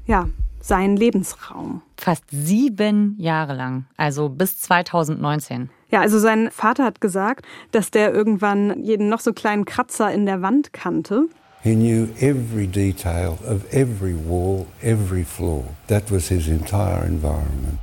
ja, 0.06 0.28
sein 0.60 0.98
Lebensraum. 0.98 1.84
Fast 1.98 2.24
sieben 2.32 3.16
Jahre 3.20 3.54
lang, 3.54 3.86
also 3.98 4.30
bis 4.30 4.58
2019. 4.60 5.70
Ja, 5.92 6.02
also 6.02 6.20
sein 6.20 6.50
Vater 6.52 6.84
hat 6.84 7.02
gesagt, 7.02 7.46
dass 7.72 7.92
der 7.92 8.14
irgendwann 8.14 8.84
jeden 8.84 9.10
noch 9.10 9.20
so 9.20 9.34
kleinen 9.34 9.66
Kratzer 9.66 10.12
in 10.12 10.26
der 10.26 10.42
Wand 10.42 10.74
kannte. 10.74 11.28
He 11.62 11.74
knew 11.74 12.08
every 12.20 12.68
detail 12.68 13.38
of 13.50 13.66
every 13.74 14.16
wall, 14.16 14.68
every 14.82 15.24
floor. 15.24 15.64
That 15.88 16.12
was 16.12 16.28
his 16.28 16.48
entire 16.48 17.04
environment. 17.06 17.80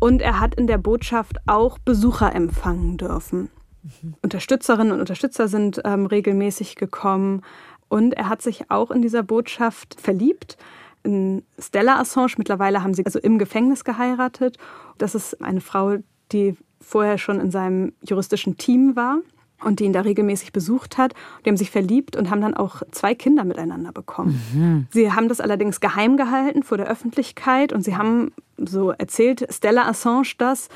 Und 0.00 0.20
er 0.20 0.40
hat 0.40 0.56
in 0.56 0.66
der 0.66 0.78
Botschaft 0.78 1.36
auch 1.46 1.78
Besucher 1.78 2.34
empfangen 2.34 2.98
dürfen. 2.98 3.50
Mhm. 3.82 4.14
Unterstützerinnen 4.20 4.92
und 4.92 5.00
Unterstützer 5.00 5.48
sind 5.48 5.80
ähm, 5.84 6.06
regelmäßig 6.06 6.76
gekommen. 6.76 7.42
Und 7.88 8.14
er 8.14 8.28
hat 8.28 8.42
sich 8.42 8.70
auch 8.70 8.90
in 8.90 9.00
dieser 9.00 9.22
Botschaft 9.22 10.00
verliebt. 10.00 10.56
In 11.04 11.44
Stella 11.58 12.00
Assange, 12.00 12.34
mittlerweile 12.36 12.82
haben 12.82 12.94
sie 12.94 13.04
also 13.04 13.18
im 13.18 13.38
Gefängnis 13.38 13.84
geheiratet. 13.84 14.58
Das 14.98 15.14
ist 15.14 15.40
eine 15.42 15.60
Frau, 15.60 15.96
die 16.32 16.56
vorher 16.80 17.18
schon 17.18 17.40
in 17.40 17.50
seinem 17.50 17.92
juristischen 18.02 18.56
Team 18.56 18.96
war 18.96 19.18
und 19.64 19.80
die 19.80 19.84
ihn 19.84 19.92
da 19.92 20.00
regelmäßig 20.00 20.52
besucht 20.52 20.98
hat. 20.98 21.14
Die 21.44 21.50
haben 21.50 21.56
sich 21.56 21.70
verliebt 21.70 22.16
und 22.16 22.30
haben 22.30 22.40
dann 22.40 22.54
auch 22.54 22.82
zwei 22.90 23.14
Kinder 23.14 23.44
miteinander 23.44 23.92
bekommen. 23.92 24.40
Mhm. 24.52 24.86
Sie 24.90 25.12
haben 25.12 25.28
das 25.28 25.40
allerdings 25.40 25.80
geheim 25.80 26.16
gehalten 26.16 26.62
vor 26.62 26.76
der 26.76 26.88
Öffentlichkeit 26.88 27.72
und 27.72 27.82
sie 27.84 27.96
haben, 27.96 28.32
so 28.56 28.90
erzählt 28.90 29.46
Stella 29.50 29.86
Assange 29.88 30.34
das, 30.38 30.68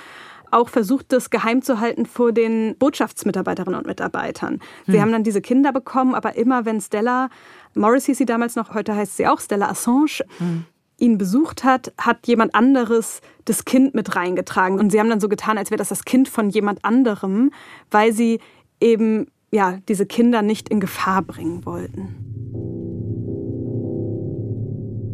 auch 0.52 0.68
versucht, 0.68 1.12
das 1.12 1.30
geheim 1.30 1.62
zu 1.62 1.80
halten 1.80 2.06
vor 2.06 2.32
den 2.32 2.76
Botschaftsmitarbeiterinnen 2.78 3.78
und 3.78 3.86
Mitarbeitern. 3.86 4.60
Sie 4.86 4.94
hm. 4.94 5.00
haben 5.00 5.12
dann 5.12 5.24
diese 5.24 5.40
Kinder 5.40 5.72
bekommen, 5.72 6.14
aber 6.14 6.36
immer 6.36 6.64
wenn 6.64 6.80
Stella, 6.80 7.30
Morris 7.74 8.06
hieß 8.06 8.18
sie 8.18 8.26
damals 8.26 8.54
noch, 8.54 8.72
heute 8.72 8.94
heißt 8.94 9.16
sie 9.16 9.26
auch 9.26 9.40
Stella 9.40 9.68
Assange, 9.68 10.24
hm. 10.38 10.64
Ihn 10.98 11.18
besucht 11.18 11.64
hat, 11.64 11.92
hat 11.98 12.26
jemand 12.26 12.54
anderes 12.54 13.20
das 13.44 13.64
Kind 13.64 13.94
mit 13.94 14.16
reingetragen. 14.16 14.78
Und 14.78 14.90
sie 14.90 14.98
haben 14.98 15.10
dann 15.10 15.20
so 15.20 15.28
getan, 15.28 15.58
als 15.58 15.70
wäre 15.70 15.78
das 15.78 15.88
das 15.88 16.04
Kind 16.04 16.28
von 16.28 16.48
jemand 16.50 16.84
anderem, 16.84 17.50
weil 17.90 18.12
sie 18.12 18.40
eben 18.80 19.26
ja, 19.52 19.78
diese 19.88 20.06
Kinder 20.06 20.42
nicht 20.42 20.68
in 20.68 20.80
Gefahr 20.80 21.22
bringen 21.22 21.64
wollten. 21.64 22.16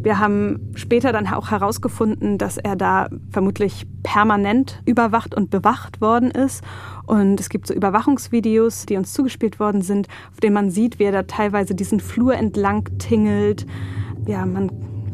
Wir 0.03 0.19
haben 0.19 0.71
später 0.75 1.13
dann 1.13 1.27
auch 1.27 1.51
herausgefunden, 1.51 2.37
dass 2.37 2.57
er 2.57 2.75
da 2.75 3.07
vermutlich 3.29 3.87
permanent 4.03 4.81
überwacht 4.85 5.33
und 5.33 5.49
bewacht 5.49 6.01
worden 6.01 6.29
ist. 6.29 6.61
Und 7.05 7.39
es 7.39 7.47
gibt 7.47 7.67
so 7.67 7.73
Überwachungsvideos, 7.73 8.85
die 8.85 8.97
uns 8.97 9.13
zugespielt 9.13 9.61
worden 9.61 9.81
sind, 9.81 10.09
auf 10.31 10.41
denen 10.41 10.55
man 10.55 10.71
sieht, 10.71 10.99
wie 10.99 11.05
er 11.05 11.13
da 11.13 11.23
teilweise 11.23 11.73
diesen 11.73 12.01
Flur 12.01 12.35
entlang 12.35 12.89
tingelt. 12.97 13.65
Ja, 14.25 14.45
man 14.45 14.71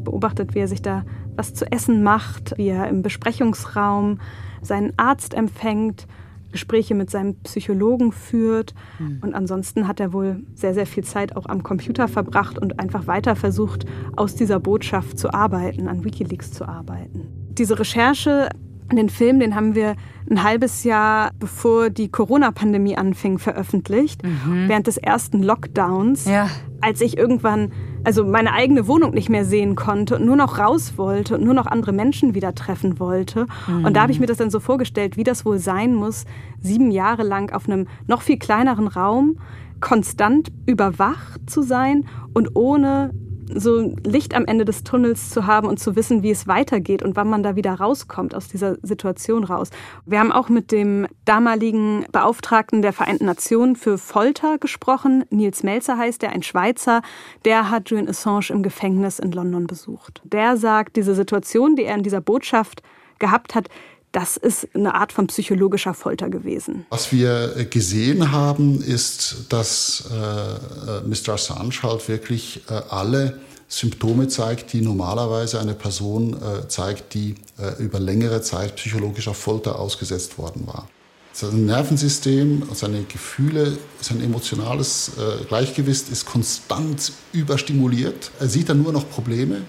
beobachtet, 0.10 0.56
wie 0.56 0.60
er 0.60 0.68
sich 0.68 0.82
da 0.82 1.04
was 1.36 1.54
zu 1.54 1.72
essen 1.72 2.04
macht, 2.04 2.58
wie 2.58 2.70
er 2.70 2.88
im 2.88 3.01
Besprechungsraum 3.01 4.20
seinen 4.62 4.94
Arzt 4.98 5.34
empfängt 5.34 6.08
Gespräche 6.51 6.96
mit 6.96 7.10
seinem 7.10 7.36
Psychologen 7.44 8.12
führt. 8.12 8.74
Mhm. 8.98 9.20
Und 9.22 9.36
ansonsten 9.36 9.88
hat 9.88 10.00
er 10.00 10.13
wohl 10.13 10.44
sehr, 10.56 10.74
sehr 10.74 10.86
viel 10.86 11.04
Zeit 11.04 11.36
auch 11.36 11.46
am 11.46 11.63
Computer 11.63 12.08
verbracht 12.08 12.58
und 12.58 12.80
einfach 12.80 13.08
weiter 13.08 13.36
versucht, 13.36 13.86
aus 14.16 14.36
dieser 14.36 14.60
Botschaft 14.60 15.20
zu 15.20 15.34
arbeiten, 15.34 15.88
an 15.88 16.04
Wikileaks 16.04 16.51
zu 16.51 16.68
arbeiten. 16.68 17.28
Diese 17.51 17.78
Recherche 17.78 18.50
den 18.92 19.10
Film, 19.10 19.39
den 19.39 19.54
haben 19.54 19.75
wir 19.75 19.96
ein 20.32 20.42
halbes 20.42 20.84
Jahr 20.84 21.32
bevor 21.39 21.92
die 21.92 22.10
Corona-Pandemie 22.10 22.98
anfing, 22.98 23.38
veröffentlicht, 23.38 24.24
mhm. 24.24 24.68
während 24.68 24.88
des 24.88 24.98
ersten 24.98 25.44
Lockdowns, 25.44 26.25
ja. 26.25 26.50
als 26.82 27.00
ich 27.01 27.16
irgendwann 27.16 27.72
also 28.03 28.25
meine 28.25 28.53
eigene 28.53 28.88
Wohnung 28.88 29.12
nicht 29.12 29.29
mehr 29.29 29.46
sehen 29.46 29.75
konnte 29.75 30.15
und 30.15 30.25
nur 30.25 30.36
noch 30.36 30.60
raus 30.60 30.94
wollte 30.98 31.38
und 31.38 31.44
nur 31.44 31.53
noch 31.53 31.68
andere 31.68 31.91
Menschen 31.91 32.36
wieder 32.36 32.56
treffen 32.56 33.00
wollte. 33.00 33.46
Mhm. 33.68 33.86
Und 33.86 33.96
da 33.96 34.01
habe 34.01 34.12
ich 34.12 34.20
mir 34.20 34.25
das 34.25 34.38
dann 34.38 34.50
so 34.50 34.60
vorgestellt, 34.60 35.18
wie 35.18 35.24
das 35.24 35.46
wohl 35.46 35.60
sein 35.60 35.94
muss, 35.94 36.25
sieben 36.62 36.91
Jahre 36.91 37.24
lang 37.24 37.51
auf 37.53 37.68
einem 37.68 37.88
noch 38.08 38.22
viel 38.22 38.38
kleineren 38.38 38.88
Raum 38.88 39.38
konstant 39.79 40.51
überwacht 40.65 41.50
zu 41.50 41.62
sein 41.62 42.06
und 42.34 42.56
ohne 42.56 43.12
so 43.53 43.94
Licht 44.06 44.36
am 44.36 44.46
Ende 44.46 44.65
des 44.65 44.84
Tunnels 44.84 45.29
zu 45.29 45.46
haben 45.46 45.68
und 45.68 45.79
zu 45.79 45.96
wissen, 45.96 46.24
wie 46.24 46.32
es 46.32 46.48
weitergeht 46.48 47.03
und 47.03 47.15
wann 47.15 47.29
man 47.29 47.44
da 47.44 47.56
wieder 47.56 47.74
rauskommt 47.74 48.36
aus 48.36 48.48
dieser 48.48 48.77
Situation 48.82 49.44
raus. 49.44 49.70
Wir 50.06 50.20
haben 50.20 50.32
auch 50.32 50.50
mit 50.50 50.72
dem 50.72 51.08
damaligen 51.25 52.06
Beauftragten 52.12 52.82
der 52.82 52.94
Vereinten 52.94 53.25
Nationen 53.25 53.75
für 53.75 53.98
Folter 53.98 54.58
gesprochen. 54.58 55.25
Nils 55.29 55.63
Melzer 55.63 55.98
heißt 55.98 56.22
der, 56.22 56.32
ein 56.32 56.44
Schweizer. 56.44 57.01
Der 57.46 57.70
hat 57.70 57.89
Julian 57.89 58.10
Assange 58.10 58.50
im 58.50 58.63
Gefängnis 58.63 59.20
in 59.20 59.32
London 59.32 59.68
besucht. 59.68 60.22
Der 60.24 60.58
sagt, 60.58 60.96
diese 60.96 61.15
Situation, 61.15 61.75
die 61.75 61.84
er 61.84 61.96
in 61.96 62.03
dieser 62.03 62.22
Botschaft 62.22 62.84
gehabt 63.20 63.56
hat, 63.56 63.70
das 64.12 64.38
ist 64.38 64.68
eine 64.74 64.96
Art 64.96 65.12
von 65.12 65.28
psychologischer 65.28 65.94
Folter 65.94 66.30
gewesen. 66.30 66.86
Was 66.89 67.12
wir 67.12 67.68
gesehen 67.70 68.32
haben, 68.32 68.82
ist, 68.82 69.46
dass 69.50 70.10
äh, 70.12 71.08
Mr. 71.08 71.34
Assange 71.34 71.84
halt 71.84 72.08
wirklich 72.08 72.62
äh, 72.70 72.74
alle 72.89 73.39
Symptome 73.68 74.28
zeigt, 74.28 74.74
die 74.74 74.82
normalerweise 74.82 75.60
eine 75.60 75.75
Person 75.75 76.34
äh, 76.34 76.68
zeigt, 76.68 77.13
die 77.13 77.36
äh, 77.60 77.82
über 77.82 78.00
längere 78.00 78.42
Zeit 78.42 78.75
psychologischer 78.78 79.36
Folter 79.36 79.78
ausgesetzt 79.78 80.39
worden 80.39 80.66
war. 80.66 80.88
Sein 81.32 81.68
Nervensystem, 81.68 82.63
seine 82.74 83.04
Gefühle, 83.04 83.78
sein 84.01 84.22
emotionales 84.22 85.12
äh, 85.18 85.46
Gleichgewicht 85.46 86.10
ist 86.10 86.25
konstant 86.25 87.13
überstimuliert. 87.32 88.32
Er 88.39 88.50
sieht 88.50 88.70
dann 88.70 88.82
nur 88.82 88.92
noch 88.92 89.08
Probleme 89.08 89.62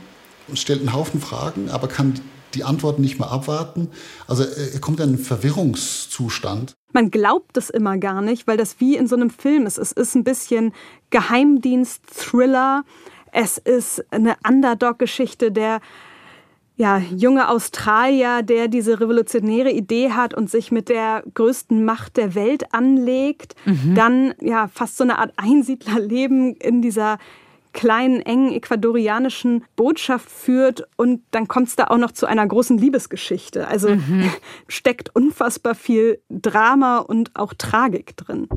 und 0.48 0.58
stellt 0.58 0.80
einen 0.80 0.94
Haufen 0.94 1.20
Fragen, 1.20 1.68
aber 1.68 1.86
kann 1.86 2.18
die 2.54 2.64
Antworten 2.64 3.02
nicht 3.02 3.18
mehr 3.18 3.30
abwarten. 3.30 3.88
Also 4.26 4.44
er 4.44 4.80
kommt 4.80 5.00
in 5.00 5.10
einen 5.10 5.18
Verwirrungszustand. 5.18 6.74
Man 6.92 7.10
glaubt 7.10 7.56
es 7.56 7.70
immer 7.70 7.98
gar 7.98 8.20
nicht, 8.22 8.46
weil 8.46 8.56
das 8.56 8.80
wie 8.80 8.96
in 8.96 9.06
so 9.06 9.16
einem 9.16 9.30
Film 9.30 9.66
ist. 9.66 9.78
Es 9.78 9.92
ist 9.92 10.14
ein 10.14 10.24
bisschen 10.24 10.72
Geheimdienst-Thriller. 11.10 12.84
Es 13.32 13.58
ist 13.58 14.04
eine 14.12 14.36
Underdog-Geschichte 14.46 15.52
der 15.52 15.80
ja, 16.80 16.96
junge 16.96 17.50
Australier, 17.50 18.42
der 18.42 18.66
diese 18.66 19.00
revolutionäre 19.00 19.70
Idee 19.70 20.12
hat 20.12 20.32
und 20.32 20.50
sich 20.50 20.72
mit 20.72 20.88
der 20.88 21.22
größten 21.34 21.84
Macht 21.84 22.16
der 22.16 22.34
Welt 22.34 22.72
anlegt, 22.72 23.54
mhm. 23.66 23.94
dann 23.94 24.34
ja 24.40 24.66
fast 24.72 24.96
so 24.96 25.04
eine 25.04 25.18
Art 25.18 25.34
Einsiedlerleben 25.36 26.54
in 26.56 26.80
dieser 26.80 27.18
kleinen, 27.72 28.20
engen 28.20 28.52
ecuadorianischen 28.52 29.64
Botschaft 29.76 30.30
führt 30.30 30.88
und 30.96 31.22
dann 31.30 31.48
kommt 31.48 31.68
es 31.68 31.76
da 31.76 31.84
auch 31.84 31.98
noch 31.98 32.12
zu 32.12 32.26
einer 32.26 32.46
großen 32.46 32.78
Liebesgeschichte. 32.78 33.68
Also 33.68 33.90
mhm. 33.90 34.30
steckt 34.68 35.14
unfassbar 35.14 35.74
viel 35.74 36.20
Drama 36.28 36.98
und 36.98 37.30
auch 37.34 37.54
Tragik 37.54 38.16
drin. 38.16 38.48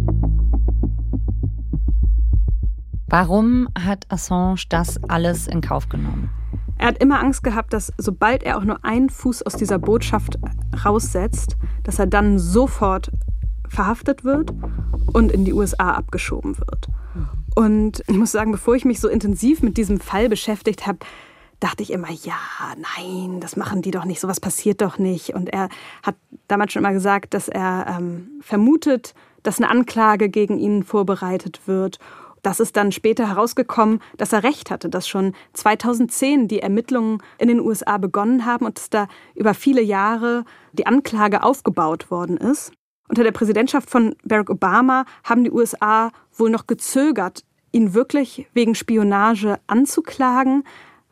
Warum 3.08 3.68
hat 3.80 4.06
Assange 4.10 4.64
das 4.70 5.00
alles 5.08 5.48
in 5.48 5.62
Kauf 5.62 5.88
genommen? 5.88 6.32
Er 6.80 6.88
hat 6.88 6.98
immer 7.02 7.20
Angst 7.20 7.44
gehabt, 7.44 7.72
dass 7.72 7.94
sobald 7.98 8.44
er 8.44 8.58
auch 8.58 8.64
nur 8.64 8.84
einen 8.84 9.10
Fuß 9.10 9.44
aus 9.44 9.54
dieser 9.54 9.78
Botschaft 9.78 10.40
raussetzt, 10.84 11.56
dass 11.84 12.00
er 12.00 12.08
dann 12.08 12.40
sofort 12.40 13.12
verhaftet 13.74 14.24
wird 14.24 14.54
und 15.14 15.32
in 15.32 15.46
die 15.46 15.54
USA 15.54 15.92
abgeschoben 15.92 16.58
wird. 16.58 16.88
Und 17.56 18.04
ich 18.08 18.18
muss 18.18 18.32
sagen, 18.32 18.52
bevor 18.52 18.76
ich 18.76 18.86
mich 18.86 19.00
so 19.00 19.08
intensiv 19.08 19.62
mit 19.62 19.78
diesem 19.78 20.00
Fall 20.00 20.30
beschäftigt 20.30 20.88
habe, 20.88 21.00
dachte 21.60 21.84
ich 21.84 21.92
immer, 21.92 22.12
ja, 22.12 22.36
nein, 22.98 23.40
das 23.40 23.56
machen 23.56 23.82
die 23.82 23.92
doch 23.92 24.06
nicht, 24.06 24.20
sowas 24.20 24.40
passiert 24.40 24.82
doch 24.82 24.98
nicht. 24.98 25.34
Und 25.34 25.50
er 25.50 25.70
hat 26.02 26.16
damals 26.48 26.74
schon 26.74 26.82
immer 26.82 26.94
gesagt, 26.94 27.34
dass 27.34 27.48
er 27.48 27.86
ähm, 27.88 28.32
vermutet, 28.42 29.14
dass 29.44 29.60
eine 29.60 29.70
Anklage 29.70 30.30
gegen 30.30 30.58
ihn 30.58 30.84
vorbereitet 30.84 31.62
wird. 31.66 32.00
Das 32.42 32.60
ist 32.60 32.76
dann 32.76 32.92
später 32.92 33.30
herausgekommen, 33.30 34.02
dass 34.18 34.34
er 34.34 34.44
recht 34.44 34.72
hatte, 34.72 34.90
dass 34.90 35.08
schon 35.08 35.34
2010 35.54 36.50
die 36.50 36.60
Ermittlungen 36.60 37.24
in 37.38 37.48
den 37.48 37.62
USA 37.62 37.98
begonnen 37.98 38.46
haben 38.46 38.66
und 38.66 38.78
dass 38.78 38.90
da 38.90 39.08
über 39.34 39.54
viele 39.54 39.82
Jahre 39.82 40.44
die 40.74 40.86
Anklage 40.86 41.44
aufgebaut 41.44 42.12
worden 42.12 42.36
ist. 42.36 42.74
Unter 43.14 43.24
der 43.24 43.32
Präsidentschaft 43.32 43.92
von 43.92 44.16
Barack 44.24 44.50
Obama 44.50 45.06
haben 45.24 45.44
die 45.44 45.52
USA 45.52 46.10
wohl 46.36 46.50
noch 46.50 46.66
gezögert, 46.66 47.44
ihn 47.72 47.94
wirklich 47.94 48.48
wegen 48.56 48.74
Spionage 48.74 49.60
anzuklagen, 49.68 50.64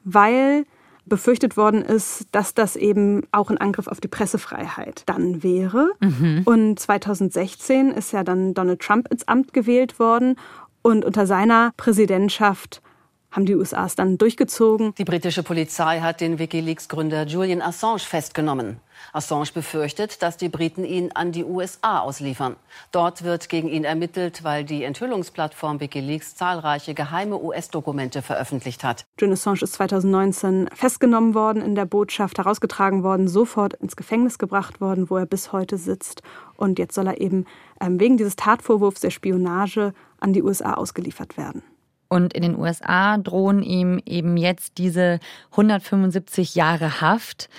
weil 0.03 0.65
befürchtet 1.05 1.57
worden 1.57 1.83
ist, 1.83 2.25
dass 2.31 2.55
das 2.55 2.75
eben 2.75 3.21
auch 3.31 3.51
ein 3.51 3.59
Angriff 3.59 3.87
auf 3.87 4.01
die 4.01 4.07
Pressefreiheit 4.07 5.03
dann 5.05 5.43
wäre. 5.43 5.91
Mhm. 5.99 6.41
Und 6.45 6.79
2016 6.79 7.91
ist 7.91 8.13
ja 8.13 8.23
dann 8.23 8.55
Donald 8.55 8.79
Trump 8.79 9.07
ins 9.11 9.27
Amt 9.27 9.53
gewählt 9.53 9.99
worden 9.99 10.37
und 10.81 11.05
unter 11.05 11.27
seiner 11.27 11.71
Präsidentschaft 11.77 12.81
haben 13.29 13.45
die 13.45 13.55
USA 13.55 13.85
es 13.85 13.93
dann 13.93 14.17
durchgezogen. 14.17 14.95
Die 14.97 15.05
britische 15.05 15.43
Polizei 15.43 15.99
hat 15.99 16.19
den 16.19 16.39
Wikileaks-Gründer 16.39 17.27
Julian 17.27 17.61
Assange 17.61 17.99
festgenommen. 17.99 18.79
Assange 19.13 19.51
befürchtet, 19.53 20.21
dass 20.21 20.37
die 20.37 20.49
Briten 20.49 20.83
ihn 20.83 21.11
an 21.13 21.31
die 21.31 21.43
USA 21.43 21.99
ausliefern. 21.99 22.55
Dort 22.91 23.23
wird 23.23 23.49
gegen 23.49 23.67
ihn 23.67 23.83
ermittelt, 23.83 24.43
weil 24.43 24.63
die 24.63 24.83
Enthüllungsplattform 24.83 25.79
Wikileaks 25.79 26.35
zahlreiche 26.35 26.93
geheime 26.93 27.41
US-Dokumente 27.41 28.21
veröffentlicht 28.21 28.83
hat. 28.83 29.05
Julian 29.19 29.33
Assange 29.33 29.61
ist 29.61 29.73
2019 29.73 30.69
festgenommen 30.73 31.33
worden 31.33 31.61
in 31.61 31.75
der 31.75 31.85
Botschaft, 31.85 32.37
herausgetragen 32.37 33.03
worden, 33.03 33.27
sofort 33.27 33.73
ins 33.75 33.95
Gefängnis 33.95 34.37
gebracht 34.37 34.81
worden, 34.81 35.09
wo 35.09 35.17
er 35.17 35.25
bis 35.25 35.51
heute 35.51 35.77
sitzt. 35.77 36.21
Und 36.55 36.79
jetzt 36.79 36.95
soll 36.95 37.07
er 37.07 37.19
eben 37.19 37.45
ähm, 37.79 37.99
wegen 37.99 38.17
dieses 38.17 38.35
Tatvorwurfs 38.35 39.01
der 39.01 39.09
Spionage 39.09 39.93
an 40.19 40.33
die 40.33 40.43
USA 40.43 40.73
ausgeliefert 40.73 41.37
werden. 41.37 41.63
Und 42.11 42.33
in 42.33 42.41
den 42.41 42.59
USA 42.59 43.17
drohen 43.17 43.63
ihm 43.63 44.01
eben 44.05 44.35
jetzt 44.35 44.77
diese 44.77 45.19
175 45.51 46.55
Jahre 46.55 46.99
Haft. 46.99 47.49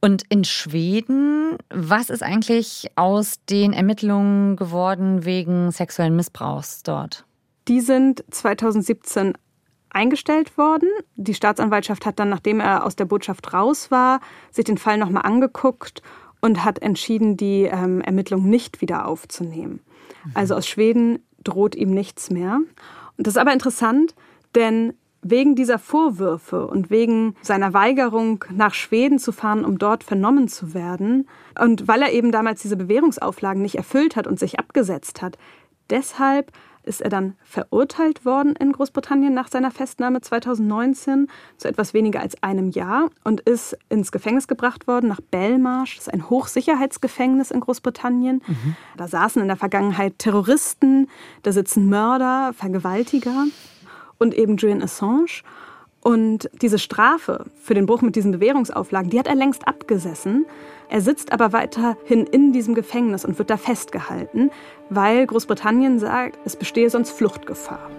Und 0.00 0.22
in 0.28 0.44
Schweden, 0.44 1.58
was 1.70 2.08
ist 2.08 2.22
eigentlich 2.22 2.88
aus 2.94 3.44
den 3.50 3.72
Ermittlungen 3.72 4.56
geworden 4.56 5.24
wegen 5.24 5.72
sexuellen 5.72 6.14
Missbrauchs 6.14 6.82
dort? 6.84 7.24
Die 7.66 7.80
sind 7.80 8.24
2017 8.30 9.34
eingestellt 9.90 10.56
worden. 10.56 10.88
Die 11.16 11.34
Staatsanwaltschaft 11.34 12.06
hat 12.06 12.18
dann, 12.18 12.28
nachdem 12.28 12.60
er 12.60 12.84
aus 12.86 12.94
der 12.94 13.06
Botschaft 13.06 13.52
raus 13.52 13.90
war, 13.90 14.20
sich 14.52 14.64
den 14.64 14.78
Fall 14.78 14.98
nochmal 14.98 15.24
angeguckt 15.24 16.02
und 16.40 16.64
hat 16.64 16.80
entschieden, 16.80 17.36
die 17.36 17.64
ähm, 17.64 18.00
Ermittlungen 18.00 18.48
nicht 18.48 18.80
wieder 18.80 19.06
aufzunehmen. 19.06 19.80
Mhm. 20.24 20.30
Also 20.34 20.54
aus 20.54 20.66
Schweden 20.66 21.24
droht 21.42 21.74
ihm 21.74 21.90
nichts 21.90 22.30
mehr. 22.30 22.60
Das 23.16 23.34
ist 23.34 23.38
aber 23.38 23.52
interessant, 23.52 24.14
denn 24.54 24.94
wegen 25.30 25.54
dieser 25.54 25.78
Vorwürfe 25.78 26.66
und 26.66 26.90
wegen 26.90 27.34
seiner 27.42 27.72
Weigerung, 27.72 28.44
nach 28.50 28.74
Schweden 28.74 29.18
zu 29.18 29.32
fahren, 29.32 29.64
um 29.64 29.78
dort 29.78 30.04
vernommen 30.04 30.48
zu 30.48 30.74
werden, 30.74 31.28
und 31.58 31.88
weil 31.88 32.02
er 32.02 32.12
eben 32.12 32.30
damals 32.30 32.62
diese 32.62 32.76
Bewährungsauflagen 32.76 33.62
nicht 33.62 33.76
erfüllt 33.76 34.16
hat 34.16 34.26
und 34.26 34.38
sich 34.38 34.58
abgesetzt 34.58 35.22
hat, 35.22 35.38
deshalb 35.90 36.52
ist 36.88 37.02
er 37.02 37.10
dann 37.10 37.34
verurteilt 37.44 38.24
worden 38.24 38.56
in 38.56 38.72
Großbritannien 38.72 39.34
nach 39.34 39.48
seiner 39.48 39.70
Festnahme 39.70 40.20
2019 40.22 41.28
zu 41.58 41.68
etwas 41.68 41.92
weniger 41.92 42.20
als 42.20 42.42
einem 42.42 42.70
Jahr 42.70 43.10
und 43.24 43.40
ist 43.42 43.76
ins 43.90 44.10
Gefängnis 44.10 44.48
gebracht 44.48 44.88
worden 44.88 45.08
nach 45.08 45.20
Belmarsh. 45.20 45.96
Das 45.96 46.06
ist 46.06 46.12
ein 46.14 46.30
Hochsicherheitsgefängnis 46.30 47.50
in 47.50 47.60
Großbritannien. 47.60 48.42
Mhm. 48.46 48.76
Da 48.96 49.06
saßen 49.06 49.42
in 49.42 49.48
der 49.48 49.58
Vergangenheit 49.58 50.18
Terroristen, 50.18 51.08
da 51.42 51.52
sitzen 51.52 51.88
Mörder, 51.88 52.52
Vergewaltiger 52.54 53.44
und 54.18 54.34
eben 54.34 54.56
Julian 54.56 54.82
Assange. 54.82 55.42
Und 56.00 56.48
diese 56.62 56.78
Strafe 56.78 57.46
für 57.60 57.74
den 57.74 57.86
Bruch 57.86 58.02
mit 58.02 58.14
diesen 58.16 58.32
Bewährungsauflagen, 58.32 59.10
die 59.10 59.18
hat 59.18 59.26
er 59.26 59.34
längst 59.34 59.66
abgesessen. 59.66 60.46
Er 60.88 61.00
sitzt 61.00 61.32
aber 61.32 61.52
weiterhin 61.52 62.24
in 62.24 62.52
diesem 62.52 62.74
Gefängnis 62.74 63.24
und 63.24 63.38
wird 63.38 63.50
da 63.50 63.56
festgehalten, 63.56 64.50
weil 64.90 65.26
Großbritannien 65.26 65.98
sagt, 65.98 66.38
es 66.44 66.56
bestehe 66.56 66.88
sonst 66.88 67.10
Fluchtgefahr. 67.10 67.90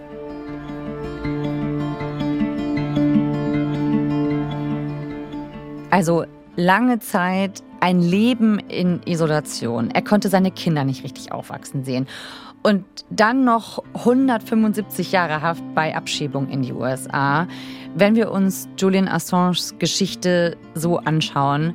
Also 5.91 6.25
lange 6.55 6.99
Zeit 6.99 7.63
ein 7.79 8.01
Leben 8.01 8.59
in 8.59 9.01
Isolation. 9.05 9.91
Er 9.91 10.01
konnte 10.01 10.29
seine 10.29 10.51
Kinder 10.51 10.83
nicht 10.83 11.03
richtig 11.03 11.31
aufwachsen 11.31 11.83
sehen. 11.83 12.07
Und 12.61 12.85
dann 13.09 13.45
noch 13.45 13.83
175 13.93 15.11
Jahre 15.11 15.41
Haft 15.41 15.63
bei 15.75 15.95
Abschiebung 15.95 16.49
in 16.49 16.61
die 16.61 16.73
USA. 16.73 17.47
Wenn 17.95 18.15
wir 18.15 18.31
uns 18.31 18.67
Julian 18.77 19.07
Assanges 19.07 19.75
Geschichte 19.79 20.57
so 20.73 20.97
anschauen, 20.97 21.73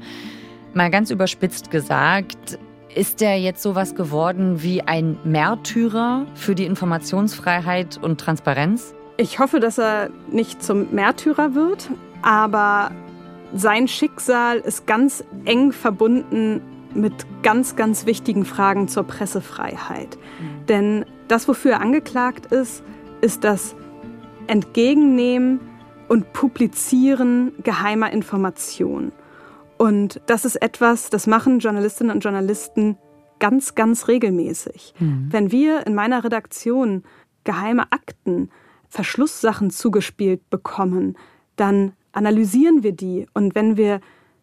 mal 0.74 0.90
ganz 0.90 1.10
überspitzt 1.10 1.70
gesagt, 1.70 2.58
ist 2.94 3.22
er 3.22 3.36
jetzt 3.38 3.62
sowas 3.62 3.94
geworden 3.94 4.62
wie 4.62 4.82
ein 4.82 5.18
Märtyrer 5.24 6.26
für 6.34 6.54
die 6.54 6.64
Informationsfreiheit 6.64 7.98
und 8.02 8.20
Transparenz? 8.20 8.94
Ich 9.16 9.38
hoffe, 9.38 9.60
dass 9.60 9.78
er 9.78 10.10
nicht 10.30 10.62
zum 10.62 10.92
Märtyrer 10.92 11.54
wird, 11.54 11.88
aber 12.22 12.90
sein 13.54 13.88
Schicksal 13.88 14.58
ist 14.58 14.86
ganz 14.86 15.24
eng 15.44 15.72
verbunden 15.72 16.60
mit 16.94 17.26
ganz, 17.42 17.76
ganz 17.76 18.06
wichtigen 18.06 18.44
Fragen 18.44 18.88
zur 18.88 19.04
Pressefreiheit. 19.04 20.16
Mhm. 20.16 20.66
Denn 20.66 21.04
das, 21.28 21.48
wofür 21.48 21.72
er 21.72 21.80
angeklagt 21.80 22.46
ist, 22.46 22.82
ist 23.20 23.44
das 23.44 23.74
Entgegennehmen 24.46 25.60
und 26.08 26.32
Publizieren 26.32 27.52
geheimer 27.62 28.10
Informationen. 28.12 29.12
Und 29.78 30.20
das 30.26 30.44
ist 30.44 30.56
etwas, 30.56 31.10
das 31.10 31.26
machen 31.26 31.58
Journalistinnen 31.58 32.14
und 32.14 32.22
Journalisten 32.22 32.96
ganz, 33.38 33.74
ganz 33.74 34.08
regelmäßig. 34.08 34.94
Mhm. 34.98 35.28
Wenn 35.30 35.50
wir 35.50 35.86
in 35.86 35.94
meiner 35.94 36.24
Redaktion 36.24 37.02
geheime 37.44 37.90
Akten, 37.90 38.50
Verschlusssachen 38.88 39.70
zugespielt 39.70 40.48
bekommen, 40.50 41.16
dann 41.56 41.92
analysieren 42.12 42.82
wir 42.82 42.92
die. 42.92 43.26
Und 43.34 43.54
wenn 43.54 43.76
wir 43.76 44.00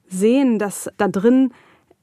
sehen, 0.08 0.60
dass 0.60 0.90
da 0.98 1.08
drin 1.08 1.54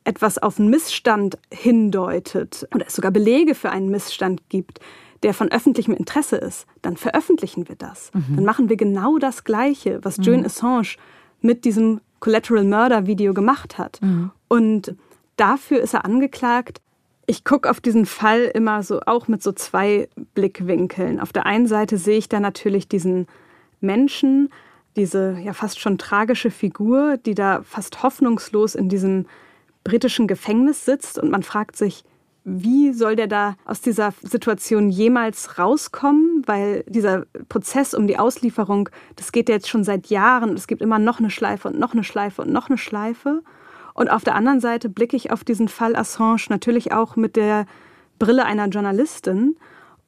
etwas 0.09 0.39
auf 0.39 0.59
einen 0.59 0.71
Missstand 0.71 1.37
hindeutet 1.53 2.67
oder 2.75 2.87
es 2.87 2.95
sogar 2.95 3.11
Belege 3.11 3.55
für 3.55 3.69
einen 3.69 3.91
Missstand 3.91 4.49
gibt, 4.49 4.81
der 5.23 5.35
von 5.35 5.53
öffentlichem 5.53 5.95
Interesse 5.95 6.37
ist, 6.37 6.67
dann 6.81 6.97
veröffentlichen 6.97 7.69
wir 7.69 7.77
das. 7.77 8.11
Mhm. 8.15 8.37
Dann 8.37 8.45
machen 8.47 8.69
wir 8.71 8.77
genau 8.77 9.19
das 9.19 9.45
Gleiche, 9.45 10.01
was 10.03 10.17
Julian 10.17 10.41
mhm. 10.41 10.47
Assange 10.47 10.97
mit 11.43 11.67
diesem 11.67 12.01
Collateral 12.21 12.65
Murder 12.65 13.07
Video 13.07 13.35
gemacht 13.35 13.77
hat. 13.77 14.01
Mhm. 14.01 14.31
Und 14.49 14.97
dafür 15.37 15.81
ist 15.81 15.93
er 15.93 16.07
angeklagt. 16.07 16.81
Ich 17.27 17.45
gucke 17.45 17.69
auf 17.69 17.81
diesen 17.81 18.07
Fall 18.07 18.51
immer 18.55 18.83
so 18.83 19.01
auch 19.05 19.29
mit 19.29 19.43
so 19.43 19.53
zwei 19.53 20.09
Blickwinkeln. 20.33 21.21
Auf 21.21 21.35
der 21.35 21.45
einen 21.45 21.67
Seite 21.67 21.99
sehe 21.99 22.17
ich 22.17 22.31
da 22.31 22.41
natürlich 22.41 22.89
diesen 22.89 23.27
Menschen, 23.83 24.49
diese 24.97 25.39
ja 25.39 25.53
fast 25.53 25.79
schon 25.79 25.99
tragische 25.99 26.51
Figur, 26.51 27.19
die 27.19 27.35
da 27.35 27.61
fast 27.63 28.03
hoffnungslos 28.03 28.75
in 28.75 28.89
diesem 28.89 29.27
britischen 29.89 30.27
Gefängnis 30.27 30.85
sitzt 30.85 31.19
und 31.19 31.31
man 31.31 31.43
fragt 31.43 31.75
sich, 31.75 32.05
wie 32.45 32.93
soll 32.93 33.17
der 33.17 33.27
da 33.27 33.57
aus 33.65 33.81
dieser 33.81 34.13
Situation 34.23 34.91
jemals 34.91 35.59
rauskommen? 35.59 36.43
Weil 36.47 36.85
dieser 36.87 37.25
Prozess 37.49 37.95
um 37.95 38.07
die 38.07 38.19
Auslieferung, 38.19 38.91
das 39.17 39.33
geht 39.33 39.49
ja 39.49 39.55
jetzt 39.55 39.69
schon 39.69 39.85
seit 39.85 40.09
Jahren. 40.09 40.55
Es 40.55 40.67
gibt 40.67 40.83
immer 40.83 40.99
noch 40.99 41.19
eine 41.19 41.31
Schleife 41.31 41.69
und 41.69 41.79
noch 41.79 41.93
eine 41.93 42.05
Schleife 42.05 42.43
und 42.43 42.53
noch 42.53 42.69
eine 42.69 42.79
Schleife. 42.79 43.43
Und 43.95 44.11
auf 44.11 44.25
der 44.25 44.35
anderen 44.35 44.61
Seite 44.61 44.89
blicke 44.89 45.17
ich 45.17 45.31
auf 45.31 45.43
diesen 45.43 45.69
Fall 45.69 45.97
Assange 45.97 46.45
natürlich 46.49 46.93
auch 46.93 47.17
mit 47.17 47.37
der 47.37 47.67
Brille 48.19 48.45
einer 48.45 48.69
Journalistin 48.69 49.57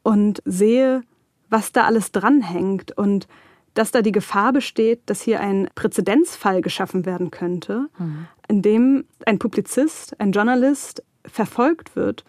und 0.02 0.42
sehe, 0.44 1.02
was 1.48 1.72
da 1.72 1.84
alles 1.84 2.12
dranhängt 2.12 2.96
und 2.96 3.28
dass 3.74 3.90
da 3.90 4.02
die 4.02 4.12
Gefahr 4.12 4.52
besteht, 4.52 5.02
dass 5.06 5.22
hier 5.22 5.40
ein 5.40 5.68
Präzedenzfall 5.74 6.60
geschaffen 6.60 7.06
werden 7.06 7.30
könnte, 7.30 7.88
mhm. 7.98 8.26
in 8.48 8.62
dem 8.62 9.04
ein 9.26 9.38
Publizist, 9.38 10.18
ein 10.20 10.32
Journalist 10.32 11.02
verfolgt 11.24 11.96
wird 11.96 12.24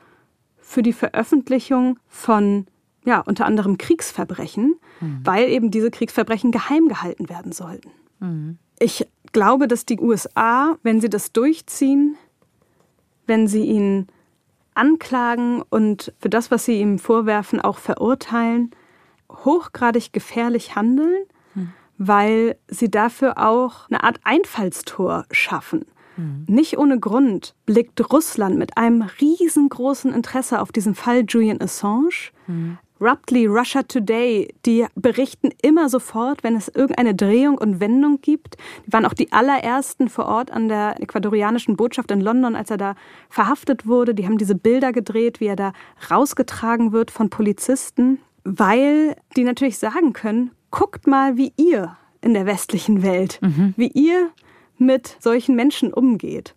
für 0.57 0.81
die 0.81 0.93
Veröffentlichung 0.93 1.99
von 2.07 2.67
ja, 3.03 3.19
unter 3.19 3.45
anderem 3.45 3.77
Kriegsverbrechen, 3.77 4.75
mhm. 4.99 5.21
weil 5.23 5.49
eben 5.49 5.71
diese 5.71 5.89
Kriegsverbrechen 5.89 6.51
geheim 6.51 6.87
gehalten 6.87 7.29
werden 7.29 7.51
sollten. 7.51 7.89
Mhm. 8.19 8.57
Ich 8.79 9.07
glaube, 9.31 9.67
dass 9.67 9.85
die 9.85 9.99
USA, 9.99 10.77
wenn 10.83 11.01
sie 11.01 11.09
das 11.09 11.31
durchziehen, 11.31 12.17
wenn 13.25 13.47
sie 13.47 13.63
ihn 13.63 14.07
anklagen 14.73 15.63
und 15.69 16.13
für 16.19 16.29
das, 16.29 16.51
was 16.51 16.65
sie 16.65 16.79
ihm 16.79 16.99
vorwerfen, 16.99 17.59
auch 17.59 17.77
verurteilen, 17.77 18.71
hochgradig 19.29 20.13
gefährlich 20.13 20.75
handeln. 20.75 21.25
Weil 22.03 22.57
sie 22.67 22.89
dafür 22.89 23.37
auch 23.37 23.87
eine 23.87 24.03
Art 24.03 24.19
Einfallstor 24.23 25.25
schaffen. 25.29 25.85
Mhm. 26.17 26.45
Nicht 26.47 26.79
ohne 26.79 26.99
Grund 26.99 27.53
blickt 27.67 28.11
Russland 28.11 28.57
mit 28.57 28.75
einem 28.75 29.03
riesengroßen 29.03 30.11
Interesse 30.11 30.61
auf 30.61 30.71
diesen 30.71 30.95
Fall 30.95 31.25
Julian 31.27 31.61
Assange. 31.61 32.31
Mhm. 32.47 32.79
Ruptly, 32.99 33.45
Russia 33.45 33.83
Today, 33.83 34.51
die 34.65 34.85
berichten 34.95 35.51
immer 35.61 35.89
sofort, 35.89 36.43
wenn 36.43 36.55
es 36.55 36.69
irgendeine 36.69 37.13
Drehung 37.13 37.59
und 37.59 37.79
Wendung 37.79 38.19
gibt. 38.21 38.57
Die 38.87 38.93
waren 38.93 39.05
auch 39.05 39.13
die 39.13 39.31
allerersten 39.31 40.09
vor 40.09 40.25
Ort 40.25 40.49
an 40.49 40.69
der 40.69 40.99
ecuadorianischen 41.01 41.75
Botschaft 41.75 42.09
in 42.09 42.21
London, 42.21 42.55
als 42.55 42.71
er 42.71 42.77
da 42.77 42.95
verhaftet 43.29 43.85
wurde. 43.85 44.15
Die 44.15 44.25
haben 44.25 44.39
diese 44.39 44.55
Bilder 44.55 44.91
gedreht, 44.91 45.39
wie 45.39 45.47
er 45.47 45.55
da 45.55 45.73
rausgetragen 46.09 46.93
wird 46.93 47.11
von 47.11 47.29
Polizisten, 47.29 48.19
weil 48.43 49.15
die 49.35 49.43
natürlich 49.43 49.77
sagen 49.77 50.13
können, 50.13 50.51
guckt 50.71 51.07
mal, 51.07 51.37
wie 51.37 51.53
ihr 51.57 51.97
in 52.21 52.33
der 52.33 52.45
westlichen 52.45 53.03
Welt, 53.03 53.39
mhm. 53.41 53.73
wie 53.77 53.87
ihr 53.87 54.31
mit 54.77 55.17
solchen 55.19 55.55
Menschen 55.55 55.93
umgeht. 55.93 56.55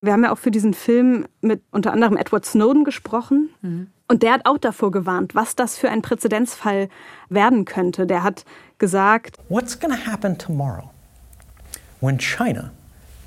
Wir 0.00 0.12
haben 0.12 0.24
ja 0.24 0.32
auch 0.32 0.38
für 0.38 0.50
diesen 0.50 0.74
Film 0.74 1.26
mit 1.40 1.62
unter 1.70 1.92
anderem 1.92 2.16
Edward 2.16 2.44
Snowden 2.44 2.84
gesprochen. 2.84 3.50
Mhm. 3.62 3.88
Und 4.08 4.22
der 4.22 4.32
hat 4.34 4.42
auch 4.46 4.58
davor 4.58 4.92
gewarnt, 4.92 5.34
was 5.34 5.56
das 5.56 5.76
für 5.76 5.90
ein 5.90 6.00
Präzedenzfall 6.00 6.88
werden 7.28 7.64
könnte. 7.64 8.06
Der 8.06 8.22
hat 8.22 8.44
gesagt, 8.78 9.38
What's 9.48 9.78
going 9.78 9.92
to 9.92 10.10
happen 10.10 10.38
tomorrow 10.38 10.90
when 12.00 12.18
China 12.18 12.70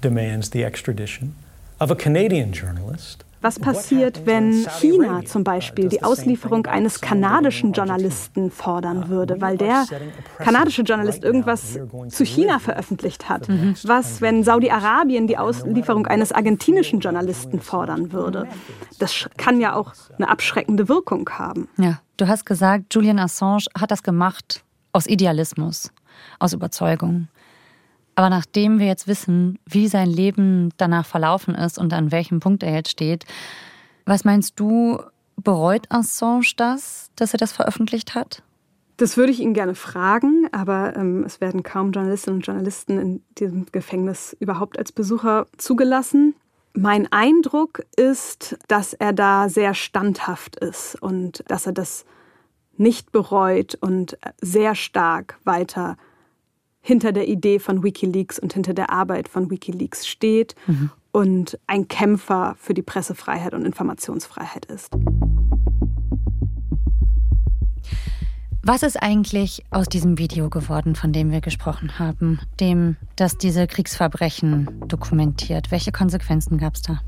demands 0.01 0.51
the 0.51 0.63
extradition 0.63 1.35
of 1.79 1.91
a 1.91 1.95
Canadian 1.95 2.53
journalist 2.53 3.25
was 3.41 3.59
passiert, 3.59 4.25
wenn 4.25 4.65
China 4.79 5.23
zum 5.25 5.43
Beispiel 5.43 5.87
die 5.87 6.03
Auslieferung 6.03 6.65
eines 6.65 7.01
kanadischen 7.01 7.71
Journalisten 7.71 8.51
fordern 8.51 9.09
würde, 9.09 9.39
weil 9.39 9.57
der 9.57 9.85
kanadische 10.37 10.81
Journalist 10.81 11.23
irgendwas 11.23 11.79
zu 12.09 12.25
China 12.25 12.59
veröffentlicht 12.59 13.29
hat? 13.29 13.47
Mhm. 13.47 13.75
Was, 13.83 14.21
wenn 14.21 14.43
Saudi-Arabien 14.43 15.27
die 15.27 15.37
Auslieferung 15.37 16.07
eines 16.07 16.31
argentinischen 16.31 16.99
Journalisten 16.99 17.61
fordern 17.61 18.11
würde? 18.11 18.47
Das 18.99 19.29
kann 19.37 19.61
ja 19.61 19.75
auch 19.75 19.93
eine 20.17 20.29
abschreckende 20.29 20.89
Wirkung 20.89 21.29
haben. 21.31 21.69
Ja, 21.77 21.99
du 22.17 22.27
hast 22.27 22.45
gesagt, 22.45 22.93
Julian 22.93 23.19
Assange 23.19 23.65
hat 23.77 23.91
das 23.91 24.03
gemacht 24.03 24.63
aus 24.91 25.07
Idealismus, 25.07 25.91
aus 26.39 26.53
Überzeugung. 26.53 27.27
Aber 28.19 28.29
nachdem 28.29 28.79
wir 28.79 28.85
jetzt 28.85 29.07
wissen, 29.07 29.59
wie 29.65 29.87
sein 29.87 30.09
Leben 30.09 30.73
danach 30.75 31.05
verlaufen 31.05 31.55
ist 31.55 31.79
und 31.79 31.93
an 31.93 32.11
welchem 32.11 32.41
Punkt 32.41 32.63
er 32.63 32.73
jetzt 32.73 32.89
steht, 32.89 33.23
was 34.05 34.25
meinst 34.25 34.59
du, 34.59 34.99
bereut 35.37 35.89
Assange 35.89 36.51
das, 36.57 37.11
dass 37.15 37.33
er 37.33 37.37
das 37.37 37.53
veröffentlicht 37.53 38.15
hat? 38.15 38.43
Das 38.97 39.15
würde 39.15 39.31
ich 39.31 39.39
ihn 39.39 39.53
gerne 39.53 39.73
fragen, 39.73 40.49
aber 40.51 40.97
ähm, 40.97 41.23
es 41.23 41.39
werden 41.39 41.63
kaum 41.63 41.93
Journalistinnen 41.93 42.39
und 42.39 42.45
Journalisten 42.45 42.99
in 42.99 43.23
diesem 43.37 43.67
Gefängnis 43.71 44.35
überhaupt 44.41 44.77
als 44.77 44.91
Besucher 44.91 45.47
zugelassen. 45.57 46.35
Mein 46.73 47.09
Eindruck 47.13 47.83
ist, 47.95 48.57
dass 48.67 48.91
er 48.91 49.13
da 49.13 49.47
sehr 49.47 49.73
standhaft 49.73 50.57
ist 50.57 51.01
und 51.01 51.45
dass 51.47 51.67
er 51.67 51.71
das 51.71 52.03
nicht 52.75 53.13
bereut 53.13 53.75
und 53.79 54.17
sehr 54.41 54.75
stark 54.75 55.39
weiter 55.45 55.95
hinter 56.81 57.11
der 57.11 57.27
Idee 57.27 57.59
von 57.59 57.83
Wikileaks 57.83 58.39
und 58.39 58.53
hinter 58.53 58.73
der 58.73 58.91
Arbeit 58.91 59.27
von 59.27 59.49
Wikileaks 59.49 60.07
steht 60.07 60.55
mhm. 60.67 60.91
und 61.11 61.59
ein 61.67 61.87
Kämpfer 61.87 62.55
für 62.59 62.73
die 62.73 62.81
Pressefreiheit 62.81 63.53
und 63.53 63.65
Informationsfreiheit 63.65 64.65
ist. 64.65 64.95
Was 68.61 68.83
ist 68.83 69.01
eigentlich 69.01 69.63
aus 69.71 69.87
diesem 69.87 70.17
Video 70.17 70.49
geworden, 70.49 70.95
von 70.95 71.13
dem 71.13 71.31
wir 71.31 71.41
gesprochen 71.41 71.97
haben, 71.97 72.39
dem, 72.59 72.97
das 73.15 73.37
diese 73.37 73.67
Kriegsverbrechen 73.67 74.81
dokumentiert? 74.87 75.71
Welche 75.71 75.91
Konsequenzen 75.91 76.57
gab 76.57 76.75
es 76.75 76.81
da? 76.81 77.01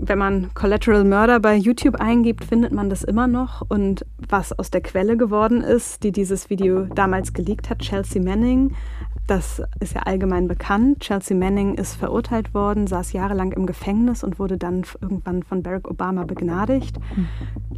Wenn 0.00 0.18
man 0.18 0.54
Collateral 0.54 1.02
Murder 1.02 1.40
bei 1.40 1.56
YouTube 1.56 1.96
eingibt, 1.96 2.44
findet 2.44 2.72
man 2.72 2.88
das 2.88 3.02
immer 3.02 3.26
noch. 3.26 3.62
Und 3.68 4.06
was 4.28 4.56
aus 4.56 4.70
der 4.70 4.80
Quelle 4.80 5.16
geworden 5.16 5.60
ist, 5.60 6.04
die 6.04 6.12
dieses 6.12 6.50
Video 6.50 6.84
damals 6.84 7.32
geleakt 7.32 7.68
hat, 7.68 7.80
Chelsea 7.80 8.22
Manning, 8.22 8.76
das 9.28 9.62
ist 9.78 9.94
ja 9.94 10.02
allgemein 10.02 10.48
bekannt. 10.48 11.00
Chelsea 11.00 11.36
Manning 11.36 11.74
ist 11.74 11.94
verurteilt 11.94 12.54
worden, 12.54 12.86
saß 12.86 13.12
jahrelang 13.12 13.52
im 13.52 13.66
Gefängnis 13.66 14.24
und 14.24 14.38
wurde 14.38 14.56
dann 14.56 14.84
irgendwann 15.00 15.42
von 15.42 15.62
Barack 15.62 15.88
Obama 15.88 16.24
begnadigt. 16.24 16.96
Mhm. 17.14 17.28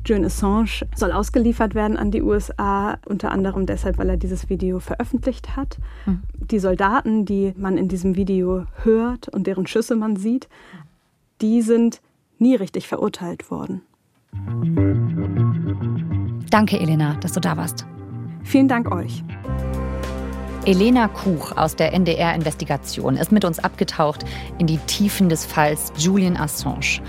Julian 0.06 0.26
Assange 0.26 0.86
soll 0.94 1.10
ausgeliefert 1.12 1.74
werden 1.74 1.96
an 1.96 2.12
die 2.12 2.22
USA, 2.22 2.98
unter 3.04 3.32
anderem 3.32 3.66
deshalb, 3.66 3.98
weil 3.98 4.08
er 4.08 4.16
dieses 4.16 4.48
Video 4.48 4.78
veröffentlicht 4.78 5.56
hat. 5.56 5.78
Mhm. 6.06 6.22
Die 6.38 6.60
Soldaten, 6.60 7.24
die 7.26 7.52
man 7.56 7.76
in 7.76 7.88
diesem 7.88 8.14
Video 8.14 8.64
hört 8.84 9.28
und 9.28 9.48
deren 9.48 9.66
Schüsse 9.66 9.96
man 9.96 10.14
sieht, 10.14 10.48
die 11.40 11.62
sind 11.62 12.00
nie 12.38 12.54
richtig 12.54 12.86
verurteilt 12.86 13.50
worden. 13.50 13.82
Danke, 16.50 16.78
Elena, 16.78 17.14
dass 17.16 17.32
du 17.32 17.40
da 17.40 17.56
warst. 17.56 17.86
Vielen 18.44 18.68
Dank 18.68 18.90
euch. 18.92 19.24
Elena 20.66 21.08
Kuch 21.08 21.56
aus 21.56 21.74
der 21.74 21.94
NDR-Investigation 21.94 23.16
ist 23.16 23.32
mit 23.32 23.46
uns 23.46 23.58
abgetaucht 23.58 24.26
in 24.58 24.66
die 24.66 24.76
Tiefen 24.76 25.30
des 25.30 25.46
Falls 25.46 25.90
Julian 25.96 26.36
Assange. 26.36 27.00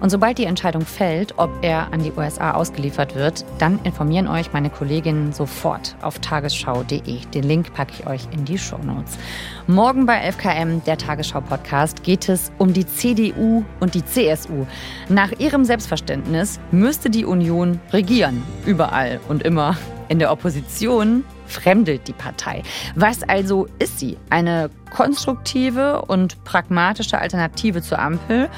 Und 0.00 0.10
sobald 0.10 0.38
die 0.38 0.44
Entscheidung 0.44 0.82
fällt, 0.82 1.38
ob 1.38 1.50
er 1.62 1.92
an 1.92 2.02
die 2.02 2.12
USA 2.12 2.52
ausgeliefert 2.52 3.14
wird, 3.14 3.44
dann 3.58 3.80
informieren 3.82 4.28
euch 4.28 4.52
meine 4.52 4.70
Kolleginnen 4.70 5.32
sofort 5.32 5.96
auf 6.02 6.18
tagesschau.de. 6.20 7.20
Den 7.34 7.42
Link 7.42 7.74
packe 7.74 7.92
ich 7.98 8.06
euch 8.06 8.22
in 8.30 8.44
die 8.44 8.58
Show 8.58 8.78
Notes. 8.78 9.18
Morgen 9.66 10.06
bei 10.06 10.28
11KM, 10.28 10.84
der 10.84 10.98
Tagesschau-Podcast, 10.98 12.04
geht 12.04 12.28
es 12.28 12.52
um 12.58 12.72
die 12.72 12.86
CDU 12.86 13.64
und 13.80 13.94
die 13.94 14.04
CSU. 14.04 14.66
Nach 15.08 15.32
ihrem 15.38 15.64
Selbstverständnis 15.64 16.60
müsste 16.70 17.10
die 17.10 17.24
Union 17.24 17.80
regieren, 17.92 18.42
überall 18.66 19.20
und 19.28 19.42
immer. 19.42 19.76
In 20.08 20.18
der 20.18 20.32
Opposition 20.32 21.24
fremdelt 21.46 22.08
die 22.08 22.12
Partei. 22.12 22.62
Was 22.94 23.22
also 23.22 23.66
ist 23.78 23.98
sie? 23.98 24.16
Eine 24.30 24.70
konstruktive 24.90 26.02
und 26.02 26.42
pragmatische 26.44 27.18
Alternative 27.18 27.82
zur 27.82 27.98
Ampel 27.98 28.48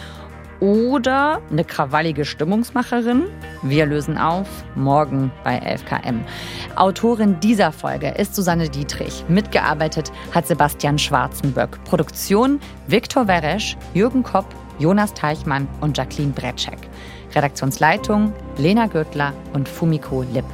oder 0.60 1.40
eine 1.50 1.64
krawallige 1.64 2.24
Stimmungsmacherin? 2.24 3.24
Wir 3.62 3.86
lösen 3.86 4.18
auf, 4.18 4.46
morgen 4.74 5.32
bei 5.42 5.58
11KM. 5.58 6.20
Autorin 6.76 7.40
dieser 7.40 7.72
Folge 7.72 8.08
ist 8.10 8.34
Susanne 8.34 8.68
Dietrich. 8.68 9.24
Mitgearbeitet 9.28 10.12
hat 10.34 10.46
Sebastian 10.46 10.98
Schwarzenböck. 10.98 11.82
Produktion 11.84 12.60
Viktor 12.86 13.26
Weresch, 13.26 13.76
Jürgen 13.94 14.22
Kopp, 14.22 14.46
Jonas 14.78 15.14
Teichmann 15.14 15.66
und 15.80 15.96
Jacqueline 15.96 16.32
Bretschek. 16.32 16.78
Redaktionsleitung 17.34 18.32
Lena 18.56 18.86
Gürtler 18.86 19.32
und 19.52 19.68
Fumiko 19.68 20.22
Lipp. 20.32 20.44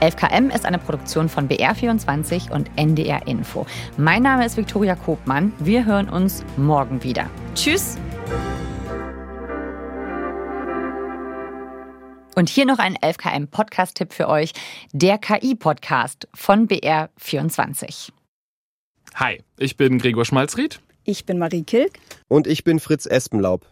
11KM 0.00 0.54
ist 0.54 0.64
eine 0.64 0.78
Produktion 0.78 1.28
von 1.28 1.48
BR24 1.48 2.52
und 2.52 2.70
NDR 2.76 3.26
Info. 3.26 3.66
Mein 3.96 4.22
Name 4.22 4.46
ist 4.46 4.56
Viktoria 4.56 4.94
Kobmann. 4.94 5.52
Wir 5.58 5.84
hören 5.84 6.08
uns 6.08 6.44
morgen 6.56 7.02
wieder. 7.02 7.26
Tschüss! 7.54 7.98
Und 12.38 12.48
hier 12.48 12.66
noch 12.66 12.78
ein 12.78 12.96
11KM 12.96 13.46
Podcast-Tipp 13.48 14.12
für 14.12 14.28
euch: 14.28 14.52
der 14.92 15.18
KI-Podcast 15.18 16.28
von 16.32 16.68
BR24. 16.68 18.12
Hi, 19.16 19.42
ich 19.58 19.76
bin 19.76 19.98
Gregor 19.98 20.24
Schmalzried. 20.24 20.78
Ich 21.02 21.26
bin 21.26 21.40
Marie 21.40 21.64
Kilk. 21.64 21.98
Und 22.28 22.46
ich 22.46 22.62
bin 22.62 22.78
Fritz 22.78 23.06
Espenlaub. 23.06 23.66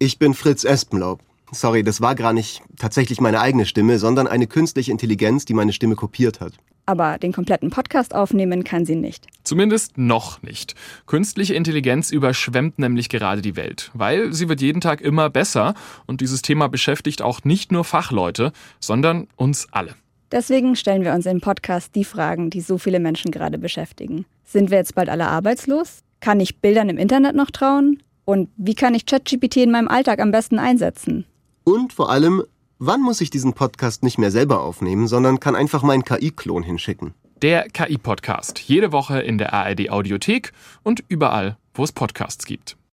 Ich 0.00 0.18
bin 0.18 0.34
Fritz 0.34 0.64
Espenlaub. 0.64 1.20
Sorry, 1.52 1.84
das 1.84 2.00
war 2.00 2.16
gar 2.16 2.32
nicht 2.32 2.62
tatsächlich 2.80 3.20
meine 3.20 3.40
eigene 3.40 3.64
Stimme, 3.64 4.00
sondern 4.00 4.26
eine 4.26 4.48
künstliche 4.48 4.90
Intelligenz, 4.90 5.44
die 5.44 5.54
meine 5.54 5.72
Stimme 5.72 5.94
kopiert 5.94 6.40
hat. 6.40 6.54
Aber 6.86 7.18
den 7.18 7.32
kompletten 7.32 7.70
Podcast 7.70 8.12
aufnehmen 8.12 8.64
kann 8.64 8.84
sie 8.86 8.96
nicht. 8.96 9.28
Zumindest 9.44 9.98
noch 9.98 10.42
nicht. 10.42 10.74
Künstliche 11.06 11.54
Intelligenz 11.54 12.10
überschwemmt 12.10 12.78
nämlich 12.78 13.10
gerade 13.10 13.42
die 13.42 13.56
Welt, 13.56 13.90
weil 13.92 14.32
sie 14.32 14.48
wird 14.48 14.62
jeden 14.62 14.80
Tag 14.80 15.02
immer 15.02 15.28
besser 15.28 15.74
und 16.06 16.22
dieses 16.22 16.40
Thema 16.40 16.68
beschäftigt 16.68 17.20
auch 17.20 17.44
nicht 17.44 17.70
nur 17.70 17.84
Fachleute, 17.84 18.52
sondern 18.80 19.28
uns 19.36 19.68
alle. 19.70 19.94
Deswegen 20.32 20.74
stellen 20.74 21.04
wir 21.04 21.12
uns 21.12 21.26
im 21.26 21.40
Podcast 21.40 21.94
die 21.94 22.04
Fragen, 22.04 22.48
die 22.48 22.62
so 22.62 22.78
viele 22.78 22.98
Menschen 23.00 23.30
gerade 23.30 23.58
beschäftigen. 23.58 24.24
Sind 24.44 24.70
wir 24.70 24.78
jetzt 24.78 24.94
bald 24.94 25.10
alle 25.10 25.28
arbeitslos? 25.28 26.00
Kann 26.20 26.40
ich 26.40 26.60
Bildern 26.60 26.88
im 26.88 26.98
Internet 26.98 27.36
noch 27.36 27.50
trauen? 27.50 28.02
Und 28.24 28.48
wie 28.56 28.74
kann 28.74 28.94
ich 28.94 29.04
ChatGPT 29.04 29.58
in 29.58 29.70
meinem 29.70 29.88
Alltag 29.88 30.20
am 30.20 30.30
besten 30.30 30.58
einsetzen? 30.58 31.26
Und 31.64 31.92
vor 31.92 32.10
allem, 32.10 32.42
wann 32.78 33.02
muss 33.02 33.20
ich 33.20 33.30
diesen 33.30 33.52
Podcast 33.52 34.02
nicht 34.02 34.16
mehr 34.18 34.30
selber 34.30 34.62
aufnehmen, 34.62 35.06
sondern 35.06 35.38
kann 35.38 35.54
einfach 35.54 35.82
meinen 35.82 36.04
KI-Klon 36.04 36.62
hinschicken? 36.62 37.12
Der 37.42 37.68
KI-Podcast. 37.68 38.60
Jede 38.60 38.92
Woche 38.92 39.20
in 39.20 39.38
der 39.38 39.52
ARD 39.52 39.90
Audiothek 39.90 40.52
und 40.82 41.02
überall, 41.08 41.56
wo 41.74 41.84
es 41.84 41.92
Podcasts 41.92 42.46
gibt. 42.46 42.76